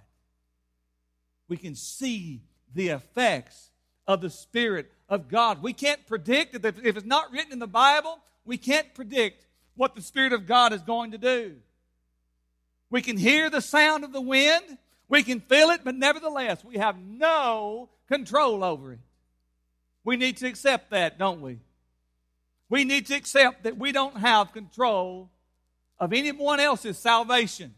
We 1.47 1.55
can 1.55 1.73
see 1.73 2.41
the 2.75 2.89
effects 2.89 3.71
of 4.05 4.19
the 4.19 4.29
Spirit 4.29 4.91
of 5.07 5.29
God. 5.29 5.63
We 5.63 5.71
can't 5.71 6.05
predict, 6.05 6.53
if 6.53 6.65
it's 6.97 7.05
not 7.05 7.31
written 7.31 7.53
in 7.53 7.59
the 7.59 7.65
Bible, 7.67 8.19
we 8.43 8.57
can't 8.57 8.93
predict 8.93 9.45
what 9.75 9.95
the 9.95 10.01
Spirit 10.01 10.33
of 10.33 10.45
God 10.45 10.73
is 10.73 10.81
going 10.81 11.11
to 11.11 11.17
do. 11.17 11.55
We 12.89 13.01
can 13.01 13.15
hear 13.15 13.49
the 13.49 13.61
sound 13.61 14.03
of 14.03 14.11
the 14.11 14.21
wind, 14.21 14.77
we 15.07 15.23
can 15.23 15.39
feel 15.39 15.69
it, 15.69 15.81
but 15.85 15.95
nevertheless, 15.95 16.61
we 16.65 16.77
have 16.77 16.97
no 16.99 17.89
control 18.09 18.65
over 18.65 18.91
it. 18.91 18.99
We 20.03 20.17
need 20.17 20.35
to 20.37 20.47
accept 20.47 20.91
that, 20.91 21.17
don't 21.17 21.39
we? 21.39 21.59
We 22.69 22.83
need 22.83 23.05
to 23.07 23.15
accept 23.15 23.63
that 23.63 23.77
we 23.77 23.93
don't 23.93 24.17
have 24.17 24.51
control 24.51 25.29
of 26.03 26.11
anyone 26.11 26.59
else's 26.59 26.97
salvation. 26.97 27.73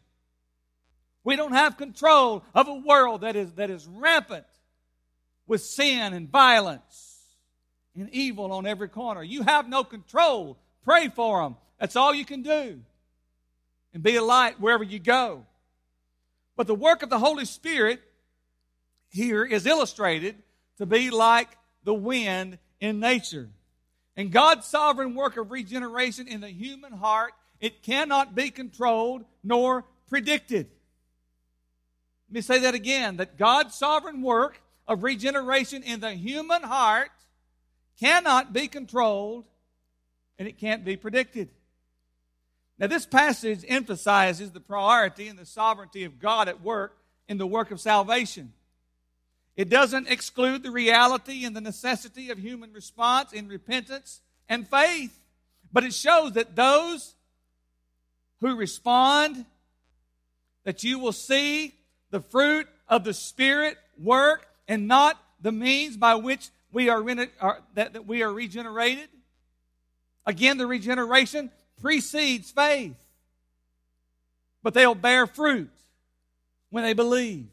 We 1.23 1.35
don't 1.35 1.51
have 1.51 1.77
control 1.77 2.43
of 2.55 2.67
a 2.67 2.73
world 2.73 3.21
that 3.21 3.35
is, 3.35 3.51
that 3.53 3.69
is 3.69 3.85
rampant 3.85 4.47
with 5.45 5.61
sin 5.61 6.11
and 6.11 6.27
violence 6.27 7.19
and 7.95 8.09
evil 8.09 8.51
on 8.51 8.65
every 8.65 8.89
corner. 8.89 9.21
You 9.21 9.43
have 9.43 9.69
no 9.69 9.83
control. 9.83 10.57
Pray 10.83 11.09
for 11.09 11.43
them. 11.43 11.55
That's 11.79 11.95
all 11.95 12.15
you 12.15 12.25
can 12.25 12.41
do. 12.41 12.81
And 13.93 14.01
be 14.01 14.15
a 14.15 14.23
light 14.23 14.59
wherever 14.59 14.83
you 14.83 14.97
go. 14.97 15.45
But 16.55 16.65
the 16.65 16.73
work 16.73 17.03
of 17.03 17.11
the 17.11 17.19
Holy 17.19 17.45
Spirit 17.45 18.01
here 19.09 19.45
is 19.45 19.67
illustrated 19.67 20.35
to 20.79 20.87
be 20.87 21.11
like 21.11 21.49
the 21.83 21.93
wind 21.93 22.57
in 22.79 22.99
nature. 22.99 23.49
And 24.17 24.31
God's 24.31 24.65
sovereign 24.65 25.13
work 25.13 25.37
of 25.37 25.51
regeneration 25.51 26.27
in 26.27 26.41
the 26.41 26.49
human 26.49 26.91
heart 26.91 27.33
it 27.59 27.83
cannot 27.83 28.35
be 28.35 28.49
controlled 28.49 29.25
nor 29.43 29.85
predicted. 30.09 30.67
Let 32.29 32.33
me 32.33 32.41
say 32.41 32.59
that 32.59 32.73
again 32.73 33.17
that 33.17 33.37
God's 33.37 33.75
sovereign 33.75 34.21
work 34.21 34.61
of 34.87 35.03
regeneration 35.03 35.83
in 35.83 35.99
the 35.99 36.13
human 36.13 36.63
heart 36.63 37.11
cannot 37.99 38.53
be 38.53 38.67
controlled 38.67 39.45
and 40.37 40.47
it 40.47 40.57
can't 40.57 40.83
be 40.83 40.97
predicted. 40.97 41.49
Now, 42.77 42.87
this 42.87 43.05
passage 43.05 43.63
emphasizes 43.67 44.51
the 44.51 44.59
priority 44.59 45.27
and 45.29 45.39
the 45.39 45.45
sovereignty 45.45 46.03
of 46.03 46.19
God 46.19 46.49
at 46.49 46.61
work 46.61 46.97
in 47.27 47.37
the 47.37 47.47
work 47.47 47.71
of 47.71 47.79
salvation. 47.79 48.51
It 49.55 49.69
doesn't 49.69 50.09
exclude 50.09 50.63
the 50.63 50.71
reality 50.71 51.45
and 51.45 51.55
the 51.55 51.61
necessity 51.61 52.29
of 52.29 52.37
human 52.37 52.73
response 52.73 53.31
in 53.31 53.47
repentance 53.47 54.19
and 54.49 54.67
faith, 54.67 55.17
but 55.71 55.85
it 55.85 55.93
shows 55.93 56.33
that 56.33 56.57
those 56.57 57.14
who 58.45 58.55
respond, 58.55 59.45
that 60.65 60.83
you 60.83 60.99
will 60.99 61.11
see 61.11 61.73
the 62.11 62.19
fruit 62.19 62.67
of 62.87 63.03
the 63.03 63.13
Spirit 63.13 63.77
work 63.97 64.47
and 64.67 64.87
not 64.87 65.19
the 65.41 65.51
means 65.51 65.97
by 65.97 66.15
which 66.15 66.49
we 66.71 66.89
are, 66.89 67.03
that, 67.73 67.93
that 67.93 68.05
we 68.05 68.21
are 68.21 68.31
regenerated. 68.31 69.09
Again, 70.27 70.57
the 70.57 70.67
regeneration 70.67 71.49
precedes 71.81 72.51
faith, 72.51 72.95
but 74.61 74.73
they'll 74.73 74.95
bear 74.95 75.25
fruit 75.25 75.71
when 76.69 76.83
they 76.83 76.93
believe. 76.93 77.47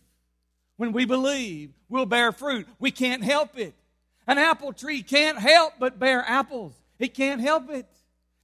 When 0.77 0.93
we 0.93 1.05
believe, 1.05 1.71
we'll 1.89 2.07
bear 2.07 2.33
fruit. 2.33 2.67
We 2.79 2.91
can't 2.91 3.25
help 3.25 3.59
it. 3.59 3.75
An 4.27 4.39
apple 4.39 4.73
tree 4.73 5.03
can't 5.03 5.39
help 5.39 5.75
but 5.79 5.99
bear 5.99 6.25
apples. 6.27 6.75
It 6.99 7.15
can't 7.15 7.41
help 7.41 7.71
it. 7.71 7.87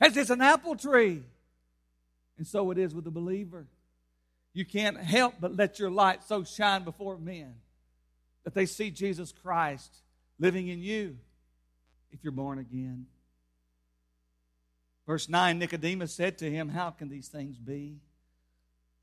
As 0.01 0.17
it's 0.17 0.31
an 0.31 0.41
apple 0.41 0.77
tree. 0.77 1.23
And 2.39 2.47
so 2.47 2.71
it 2.71 2.79
is 2.79 2.95
with 2.95 3.05
the 3.05 3.11
believer. 3.11 3.67
You 4.55 4.65
can't 4.65 4.99
help 4.99 5.35
but 5.41 5.57
let 5.57 5.79
your 5.79 5.91
light 5.91 6.25
so 6.25 6.45
shine 6.45 6.85
before 6.85 7.19
men 7.19 7.55
that 8.45 8.55
they 8.55 8.67
see 8.67 8.91
Jesus 8.91 9.33
Christ 9.33 9.95
living 10.39 10.69
in 10.69 10.81
you 10.81 11.19
if 12.11 12.23
you're 12.23 12.33
born 12.33 12.59
again. 12.59 13.07
Verse 15.07 15.29
9 15.29 15.59
Nicodemus 15.59 16.15
said 16.15 16.39
to 16.39 16.51
him, 16.51 16.69
How 16.69 16.91
can 16.91 17.09
these 17.09 17.29
things 17.29 17.59
be? 17.59 17.99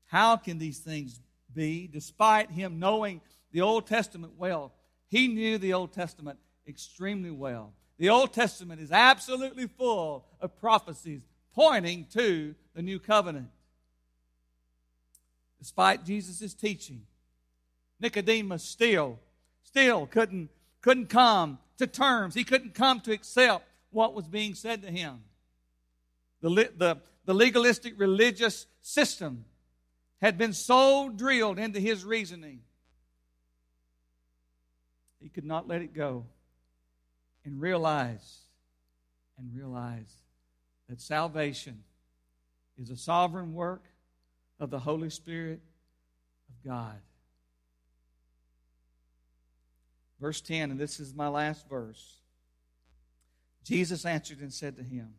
How 0.06 0.36
can 0.36 0.58
these 0.58 0.78
things 0.78 1.20
be? 1.52 1.88
Despite 1.88 2.50
him 2.50 2.78
knowing 2.78 3.20
the 3.52 3.60
Old 3.60 3.86
Testament 3.86 4.34
well, 4.38 4.72
he 5.08 5.28
knew 5.28 5.58
the 5.58 5.74
Old 5.74 5.92
Testament 5.92 6.38
extremely 6.66 7.30
well. 7.30 7.72
The 7.98 8.10
Old 8.10 8.32
Testament 8.32 8.80
is 8.80 8.92
absolutely 8.92 9.66
full 9.66 10.26
of 10.40 10.58
prophecies 10.60 11.22
pointing 11.56 12.04
to 12.12 12.54
the 12.74 12.82
new 12.82 13.00
covenant. 13.00 13.48
Despite 15.58 16.04
Jesus' 16.04 16.54
teaching, 16.54 17.02
Nicodemus 17.98 18.62
still, 18.62 19.18
still 19.62 20.06
couldn't, 20.06 20.50
couldn't 20.82 21.08
come 21.08 21.58
to 21.78 21.86
terms. 21.86 22.34
He 22.34 22.44
couldn't 22.44 22.74
come 22.74 23.00
to 23.00 23.12
accept 23.12 23.66
what 23.90 24.14
was 24.14 24.28
being 24.28 24.54
said 24.54 24.82
to 24.82 24.90
him. 24.90 25.22
The, 26.42 26.70
the, 26.76 26.98
the 27.24 27.34
legalistic 27.34 27.98
religious 27.98 28.66
system 28.82 29.46
had 30.20 30.36
been 30.36 30.52
so 30.52 31.08
drilled 31.08 31.58
into 31.58 31.80
his 31.80 32.04
reasoning, 32.04 32.60
he 35.20 35.28
could 35.28 35.44
not 35.44 35.66
let 35.66 35.82
it 35.82 35.94
go 35.94 36.26
and 37.44 37.60
realize 37.60 38.40
and 39.38 39.54
realize 39.54 40.12
that 40.88 41.00
salvation 41.00 41.82
is 42.78 42.90
a 42.90 42.96
sovereign 42.96 43.54
work 43.54 43.84
of 44.60 44.70
the 44.70 44.78
Holy 44.78 45.10
Spirit 45.10 45.60
of 46.48 46.68
God. 46.68 46.98
Verse 50.20 50.40
10, 50.40 50.70
and 50.70 50.80
this 50.80 50.98
is 50.98 51.14
my 51.14 51.28
last 51.28 51.68
verse. 51.68 52.20
Jesus 53.64 54.06
answered 54.06 54.40
and 54.40 54.52
said 54.52 54.76
to 54.76 54.82
him, 54.82 55.14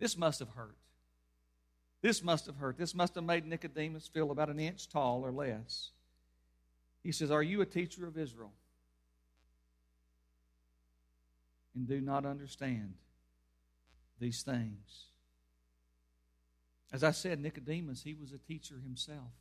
This 0.00 0.16
must 0.16 0.40
have 0.40 0.48
hurt. 0.50 0.76
This 2.00 2.22
must 2.22 2.46
have 2.46 2.56
hurt. 2.56 2.78
This 2.78 2.94
must 2.94 3.14
have 3.14 3.24
made 3.24 3.44
Nicodemus 3.44 4.08
feel 4.08 4.30
about 4.30 4.48
an 4.48 4.58
inch 4.58 4.88
tall 4.88 5.24
or 5.24 5.32
less. 5.32 5.90
He 7.02 7.12
says, 7.12 7.30
Are 7.30 7.42
you 7.42 7.60
a 7.60 7.66
teacher 7.66 8.06
of 8.06 8.16
Israel? 8.16 8.52
And 11.74 11.86
do 11.86 12.00
not 12.00 12.24
understand 12.24 12.94
these 14.18 14.42
things. 14.42 15.06
As 16.92 17.04
I 17.04 17.10
said, 17.10 17.40
Nicodemus, 17.40 18.02
he 18.02 18.14
was 18.14 18.32
a 18.32 18.38
teacher 18.38 18.76
himself. 18.82 19.32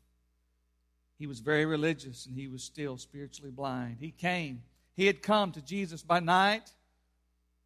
He 1.17 1.27
was 1.27 1.39
very 1.39 1.65
religious 1.65 2.25
and 2.25 2.35
he 2.35 2.47
was 2.47 2.63
still 2.63 2.97
spiritually 2.97 3.51
blind. 3.51 3.97
He 3.99 4.11
came, 4.11 4.63
he 4.95 5.07
had 5.07 5.21
come 5.21 5.51
to 5.53 5.61
Jesus 5.61 6.01
by 6.01 6.19
night, 6.19 6.69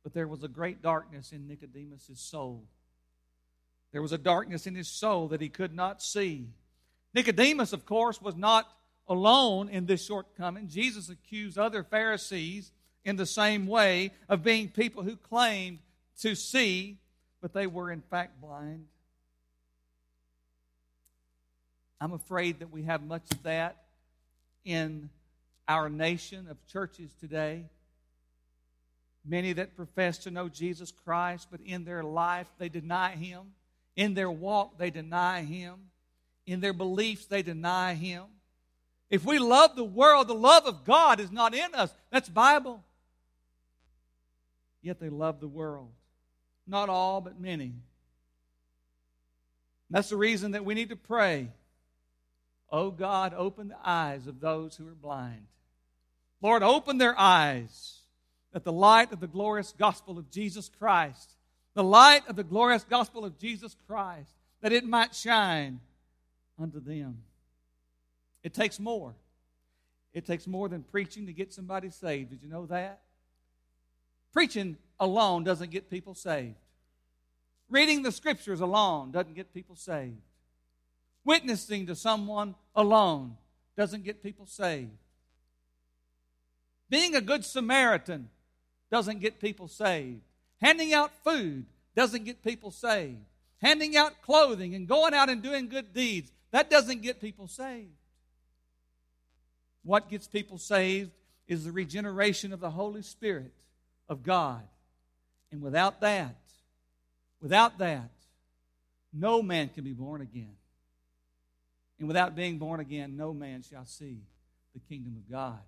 but 0.03 0.13
there 0.13 0.27
was 0.27 0.43
a 0.43 0.47
great 0.47 0.81
darkness 0.81 1.31
in 1.31 1.47
Nicodemus' 1.47 2.19
soul. 2.19 2.63
There 3.91 4.01
was 4.01 4.13
a 4.13 4.17
darkness 4.17 4.67
in 4.67 4.75
his 4.75 4.87
soul 4.87 5.27
that 5.29 5.41
he 5.41 5.49
could 5.49 5.73
not 5.73 6.01
see. 6.01 6.47
Nicodemus, 7.13 7.73
of 7.73 7.85
course, 7.85 8.21
was 8.21 8.35
not 8.35 8.69
alone 9.07 9.67
in 9.67 9.85
this 9.85 10.05
shortcoming. 10.05 10.69
Jesus 10.69 11.09
accused 11.09 11.57
other 11.57 11.83
Pharisees 11.83 12.71
in 13.03 13.17
the 13.17 13.25
same 13.25 13.67
way 13.67 14.11
of 14.29 14.43
being 14.43 14.69
people 14.69 15.03
who 15.03 15.17
claimed 15.17 15.79
to 16.21 16.35
see, 16.35 16.99
but 17.41 17.53
they 17.53 17.67
were 17.67 17.91
in 17.91 18.01
fact 18.01 18.39
blind. 18.39 18.85
I'm 21.99 22.13
afraid 22.13 22.59
that 22.59 22.71
we 22.71 22.83
have 22.83 23.03
much 23.03 23.23
of 23.31 23.43
that 23.43 23.83
in 24.63 25.09
our 25.67 25.89
nation 25.89 26.47
of 26.49 26.57
churches 26.67 27.11
today. 27.19 27.65
Many 29.25 29.53
that 29.53 29.75
profess 29.75 30.17
to 30.19 30.31
know 30.31 30.49
Jesus 30.49 30.91
Christ, 30.91 31.47
but 31.51 31.61
in 31.61 31.83
their 31.83 32.03
life 32.03 32.47
they 32.57 32.69
deny 32.69 33.11
Him. 33.11 33.53
In 33.95 34.13
their 34.13 34.31
walk 34.31 34.77
they 34.77 34.89
deny 34.89 35.43
Him. 35.43 35.75
In 36.47 36.59
their 36.59 36.73
beliefs 36.73 37.27
they 37.27 37.43
deny 37.43 37.93
Him. 37.93 38.23
If 39.11 39.25
we 39.25 39.37
love 39.37 39.75
the 39.75 39.83
world, 39.83 40.27
the 40.27 40.33
love 40.33 40.65
of 40.65 40.85
God 40.85 41.19
is 41.19 41.31
not 41.31 41.53
in 41.53 41.75
us. 41.75 41.93
That's 42.11 42.29
Bible. 42.29 42.83
Yet 44.81 44.99
they 44.99 45.09
love 45.09 45.39
the 45.39 45.47
world. 45.47 45.91
Not 46.67 46.89
all, 46.89 47.21
but 47.21 47.39
many. 47.39 47.73
That's 49.89 50.09
the 50.09 50.17
reason 50.17 50.51
that 50.51 50.63
we 50.63 50.73
need 50.73 50.89
to 50.89 50.95
pray. 50.95 51.49
Oh 52.71 52.91
God, 52.91 53.33
open 53.35 53.67
the 53.67 53.77
eyes 53.83 54.25
of 54.27 54.39
those 54.39 54.77
who 54.77 54.87
are 54.87 54.95
blind. 54.95 55.47
Lord, 56.41 56.63
open 56.63 56.97
their 56.97 57.17
eyes 57.19 57.99
that 58.53 58.63
the 58.63 58.71
light 58.71 59.11
of 59.11 59.19
the 59.19 59.27
glorious 59.27 59.73
gospel 59.77 60.17
of 60.17 60.31
Jesus 60.31 60.69
Christ, 60.79 61.35
the 61.73 61.83
light 61.83 62.27
of 62.27 62.35
the 62.35 62.43
glorious 62.43 62.83
gospel 62.83 63.25
of 63.25 63.37
Jesus 63.37 63.75
Christ, 63.87 64.31
that 64.61 64.71
it 64.71 64.85
might 64.85 65.13
shine 65.13 65.81
unto 66.59 66.79
them. 66.79 67.23
It 68.43 68.53
takes 68.53 68.79
more. 68.79 69.13
It 70.13 70.25
takes 70.25 70.47
more 70.47 70.67
than 70.67 70.83
preaching 70.83 71.27
to 71.27 71.33
get 71.33 71.53
somebody 71.53 71.89
saved. 71.89 72.31
Did 72.31 72.41
you 72.41 72.49
know 72.49 72.65
that? 72.67 73.01
Preaching 74.33 74.77
alone 75.01 75.43
doesn't 75.43 75.71
get 75.71 75.89
people 75.89 76.13
saved. 76.13 76.55
Reading 77.69 78.03
the 78.03 78.11
scriptures 78.11 78.61
alone 78.61 79.11
doesn't 79.11 79.33
get 79.33 79.53
people 79.53 79.75
saved. 79.75 80.21
Witnessing 81.25 81.87
to 81.87 81.95
someone 81.95 82.55
alone 82.75 83.35
doesn't 83.75 84.03
get 84.03 84.23
people 84.23 84.45
saved. 84.45 84.91
Being 86.89 87.15
a 87.15 87.21
good 87.21 87.43
Samaritan 87.43 88.29
doesn't 88.91 89.19
get 89.19 89.39
people 89.39 89.67
saved. 89.67 90.21
Handing 90.61 90.93
out 90.93 91.11
food 91.23 91.65
doesn't 91.95 92.25
get 92.25 92.43
people 92.43 92.69
saved. 92.69 93.23
Handing 93.61 93.97
out 93.97 94.21
clothing 94.21 94.75
and 94.75 94.87
going 94.87 95.13
out 95.13 95.29
and 95.29 95.41
doing 95.41 95.67
good 95.67 95.93
deeds, 95.93 96.31
that 96.51 96.69
doesn't 96.69 97.01
get 97.01 97.21
people 97.21 97.47
saved. 97.47 97.89
What 99.83 100.09
gets 100.09 100.27
people 100.27 100.57
saved 100.57 101.11
is 101.47 101.65
the 101.65 101.71
regeneration 101.71 102.53
of 102.53 102.59
the 102.59 102.69
Holy 102.69 103.01
Spirit 103.01 103.53
of 104.09 104.21
God. 104.21 104.61
And 105.51 105.61
without 105.61 106.01
that, 106.01 106.35
without 107.41 107.77
that, 107.79 108.09
no 109.13 109.41
man 109.41 109.69
can 109.69 109.83
be 109.83 109.93
born 109.93 110.21
again. 110.21 110.55
And 111.99 112.07
without 112.07 112.35
being 112.35 112.57
born 112.57 112.79
again, 112.79 113.17
no 113.17 113.33
man 113.33 113.61
shall 113.61 113.85
see 113.85 114.19
the 114.73 114.79
kingdom 114.79 115.15
of 115.17 115.29
God. 115.29 115.59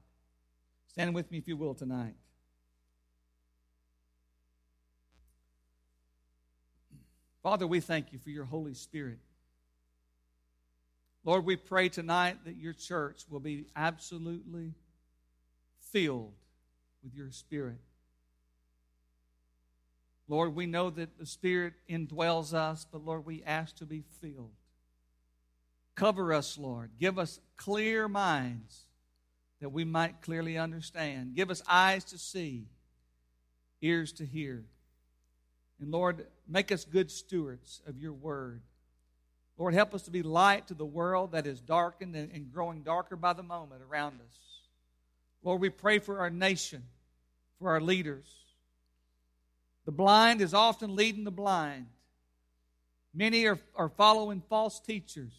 Stand 0.87 1.13
with 1.13 1.29
me, 1.31 1.37
if 1.37 1.47
you 1.47 1.57
will, 1.57 1.73
tonight. 1.73 2.15
Father, 7.43 7.67
we 7.67 7.81
thank 7.81 8.13
you 8.13 8.19
for 8.19 8.29
your 8.29 8.45
Holy 8.45 8.73
Spirit. 8.73 9.19
Lord, 11.25 11.45
we 11.45 11.57
pray 11.57 11.89
tonight 11.89 12.37
that 12.45 12.55
your 12.55 12.73
church 12.73 13.23
will 13.29 13.39
be 13.39 13.65
absolutely 13.75 14.73
filled 15.91 16.33
with 17.03 17.13
your 17.13 17.31
Spirit. 17.31 17.79
Lord, 20.27 20.55
we 20.55 20.65
know 20.65 20.89
that 20.89 21.17
the 21.17 21.25
Spirit 21.25 21.73
indwells 21.89 22.53
us, 22.53 22.85
but 22.89 23.03
Lord, 23.03 23.25
we 23.25 23.43
ask 23.43 23.75
to 23.77 23.85
be 23.85 24.03
filled. 24.21 24.51
Cover 25.95 26.33
us, 26.33 26.57
Lord. 26.57 26.91
Give 26.99 27.19
us 27.19 27.39
clear 27.57 28.07
minds 28.07 28.85
that 29.59 29.69
we 29.69 29.83
might 29.83 30.21
clearly 30.21 30.57
understand. 30.57 31.35
Give 31.35 31.51
us 31.51 31.61
eyes 31.67 32.03
to 32.05 32.17
see, 32.17 32.67
ears 33.81 34.11
to 34.13 34.25
hear. 34.25 34.63
And 35.79 35.91
Lord, 35.91 36.25
make 36.47 36.71
us 36.71 36.85
good 36.85 37.11
stewards 37.11 37.81
of 37.85 37.97
your 37.97 38.13
word. 38.13 38.61
Lord, 39.57 39.73
help 39.73 39.93
us 39.93 40.03
to 40.03 40.11
be 40.11 40.23
light 40.23 40.67
to 40.67 40.73
the 40.73 40.85
world 40.85 41.33
that 41.33 41.45
is 41.45 41.61
darkened 41.61 42.15
and 42.15 42.51
growing 42.51 42.81
darker 42.81 43.15
by 43.15 43.33
the 43.33 43.43
moment 43.43 43.81
around 43.81 44.19
us. 44.21 44.37
Lord, 45.43 45.61
we 45.61 45.69
pray 45.69 45.99
for 45.99 46.19
our 46.19 46.29
nation, 46.29 46.83
for 47.59 47.69
our 47.69 47.81
leaders. 47.81 48.25
The 49.85 49.91
blind 49.91 50.41
is 50.41 50.53
often 50.53 50.95
leading 50.95 51.23
the 51.23 51.31
blind. 51.31 51.87
Many 53.13 53.45
are, 53.45 53.59
are 53.75 53.89
following 53.89 54.41
false 54.49 54.79
teachers. 54.79 55.33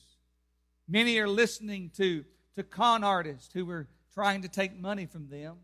Many 0.88 1.18
are 1.18 1.28
listening 1.28 1.90
to, 1.96 2.24
to 2.56 2.62
con 2.62 3.02
artists 3.02 3.52
who 3.52 3.68
are 3.70 3.88
trying 4.12 4.42
to 4.42 4.48
take 4.48 4.78
money 4.78 5.06
from 5.06 5.28
them. 5.28 5.56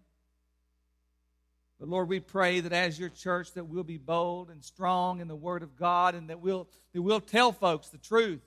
But 1.78 1.88
Lord, 1.88 2.08
we 2.08 2.20
pray 2.20 2.60
that 2.60 2.72
as 2.72 2.98
your 2.98 3.08
church 3.08 3.52
that 3.54 3.64
we'll 3.64 3.84
be 3.84 3.96
bold 3.96 4.50
and 4.50 4.64
strong 4.64 5.20
in 5.20 5.28
the 5.28 5.36
word 5.36 5.62
of 5.62 5.76
God 5.76 6.14
and 6.14 6.28
that 6.28 6.40
we'll, 6.40 6.68
that 6.92 7.02
we'll 7.02 7.20
tell 7.20 7.52
folks 7.52 7.88
the 7.88 7.98
truth 7.98 8.42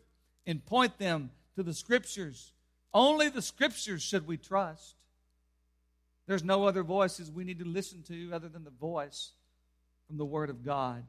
and 0.45 0.63
point 0.65 0.97
them 0.97 1.31
to 1.55 1.63
the 1.63 1.73
scriptures. 1.73 2.51
Only 2.93 3.29
the 3.29 3.41
scriptures 3.41 4.03
should 4.03 4.27
we 4.27 4.37
trust. 4.37 4.95
There's 6.27 6.43
no 6.43 6.65
other 6.65 6.83
voices 6.83 7.31
we 7.31 7.43
need 7.43 7.59
to 7.59 7.65
listen 7.65 8.03
to 8.03 8.31
other 8.33 8.49
than 8.49 8.63
the 8.63 8.69
voice 8.71 9.31
from 10.13 10.19
the 10.19 10.25
word 10.25 10.51
of 10.51 10.63
God. 10.63 11.03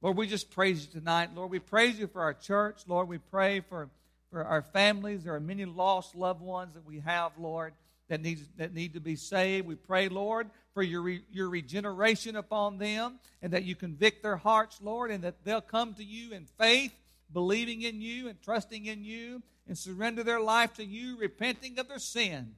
Lord, 0.00 0.16
we 0.16 0.28
just 0.28 0.52
praise 0.52 0.86
you 0.86 1.00
tonight. 1.00 1.30
Lord, 1.34 1.50
we 1.50 1.58
praise 1.58 1.98
you 1.98 2.06
for 2.06 2.22
our 2.22 2.34
church. 2.34 2.82
Lord, 2.86 3.08
we 3.08 3.18
pray 3.18 3.58
for 3.58 3.88
for 4.30 4.44
our 4.44 4.62
families. 4.62 5.24
There 5.24 5.34
are 5.34 5.40
many 5.40 5.64
lost 5.64 6.14
loved 6.14 6.40
ones 6.40 6.74
that 6.74 6.84
we 6.84 7.00
have, 7.00 7.32
Lord, 7.36 7.72
that 8.08 8.22
need, 8.22 8.38
that 8.58 8.72
need 8.72 8.94
to 8.94 9.00
be 9.00 9.16
saved. 9.16 9.66
We 9.66 9.74
pray, 9.74 10.08
Lord, 10.08 10.50
for 10.72 10.84
your, 10.84 11.02
re, 11.02 11.22
your 11.32 11.48
regeneration 11.48 12.36
upon 12.36 12.78
them 12.78 13.18
and 13.42 13.52
that 13.52 13.64
you 13.64 13.74
convict 13.74 14.22
their 14.22 14.36
hearts, 14.36 14.78
Lord, 14.80 15.10
and 15.10 15.24
that 15.24 15.42
they'll 15.42 15.60
come 15.60 15.94
to 15.94 16.04
you 16.04 16.32
in 16.32 16.44
faith, 16.44 16.92
believing 17.32 17.82
in 17.82 18.00
you 18.00 18.28
and 18.28 18.40
trusting 18.40 18.86
in 18.86 19.04
you 19.04 19.42
and 19.66 19.76
surrender 19.76 20.22
their 20.22 20.40
life 20.40 20.74
to 20.74 20.84
you, 20.84 21.18
repenting 21.18 21.78
of 21.80 21.88
their 21.88 21.98
sins, 21.98 22.54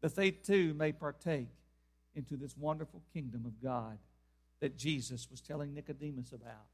that 0.00 0.16
they 0.16 0.30
too 0.30 0.72
may 0.72 0.92
partake 0.92 1.48
into 2.14 2.36
this 2.36 2.56
wonderful 2.56 3.02
kingdom 3.12 3.44
of 3.44 3.62
God 3.62 3.98
that 4.64 4.78
Jesus 4.78 5.30
was 5.30 5.42
telling 5.42 5.74
Nicodemus 5.74 6.32
about. 6.32 6.64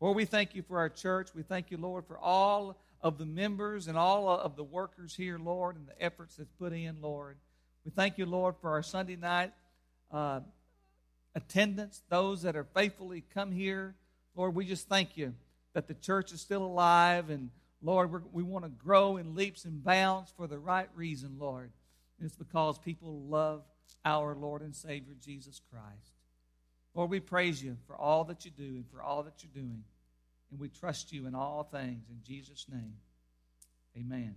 Lord, 0.00 0.16
we 0.16 0.24
thank 0.24 0.54
you 0.54 0.62
for 0.62 0.78
our 0.78 0.88
church. 0.88 1.28
We 1.34 1.42
thank 1.42 1.70
you, 1.70 1.76
Lord, 1.76 2.06
for 2.06 2.16
all 2.18 2.78
of 3.02 3.18
the 3.18 3.26
members 3.26 3.86
and 3.86 3.98
all 3.98 4.30
of 4.30 4.56
the 4.56 4.64
workers 4.64 5.14
here, 5.14 5.38
Lord, 5.38 5.76
and 5.76 5.86
the 5.86 6.02
efforts 6.02 6.36
that's 6.36 6.48
put 6.58 6.72
in, 6.72 7.02
Lord. 7.02 7.36
We 7.84 7.90
thank 7.90 8.16
you, 8.16 8.24
Lord, 8.24 8.54
for 8.62 8.70
our 8.70 8.82
Sunday 8.82 9.16
night 9.16 9.52
uh, 10.10 10.40
attendance, 11.34 12.00
those 12.08 12.40
that 12.44 12.56
are 12.56 12.64
faithfully 12.64 13.24
come 13.34 13.52
here. 13.52 13.94
Lord, 14.34 14.54
we 14.54 14.64
just 14.64 14.88
thank 14.88 15.18
you 15.18 15.34
that 15.74 15.86
the 15.86 15.92
church 15.92 16.32
is 16.32 16.40
still 16.40 16.64
alive. 16.64 17.28
And 17.28 17.50
Lord, 17.82 18.32
we 18.32 18.42
want 18.42 18.64
to 18.64 18.70
grow 18.70 19.18
in 19.18 19.34
leaps 19.34 19.66
and 19.66 19.84
bounds 19.84 20.32
for 20.34 20.46
the 20.46 20.58
right 20.58 20.88
reason, 20.94 21.36
Lord. 21.38 21.72
And 22.18 22.26
it's 22.26 22.36
because 22.36 22.78
people 22.78 23.20
love 23.28 23.64
our 24.02 24.34
Lord 24.34 24.62
and 24.62 24.74
Savior, 24.74 25.14
Jesus 25.22 25.60
Christ. 25.70 26.14
Lord, 26.94 27.10
we 27.10 27.20
praise 27.20 27.62
you 27.62 27.76
for 27.86 27.96
all 27.96 28.24
that 28.24 28.44
you 28.44 28.50
do 28.50 28.64
and 28.64 28.84
for 28.90 29.02
all 29.02 29.22
that 29.22 29.42
you're 29.42 29.62
doing. 29.62 29.84
And 30.50 30.58
we 30.58 30.68
trust 30.68 31.12
you 31.12 31.26
in 31.26 31.34
all 31.34 31.62
things. 31.62 32.04
In 32.10 32.20
Jesus' 32.26 32.66
name, 32.70 32.94
amen. 33.96 34.28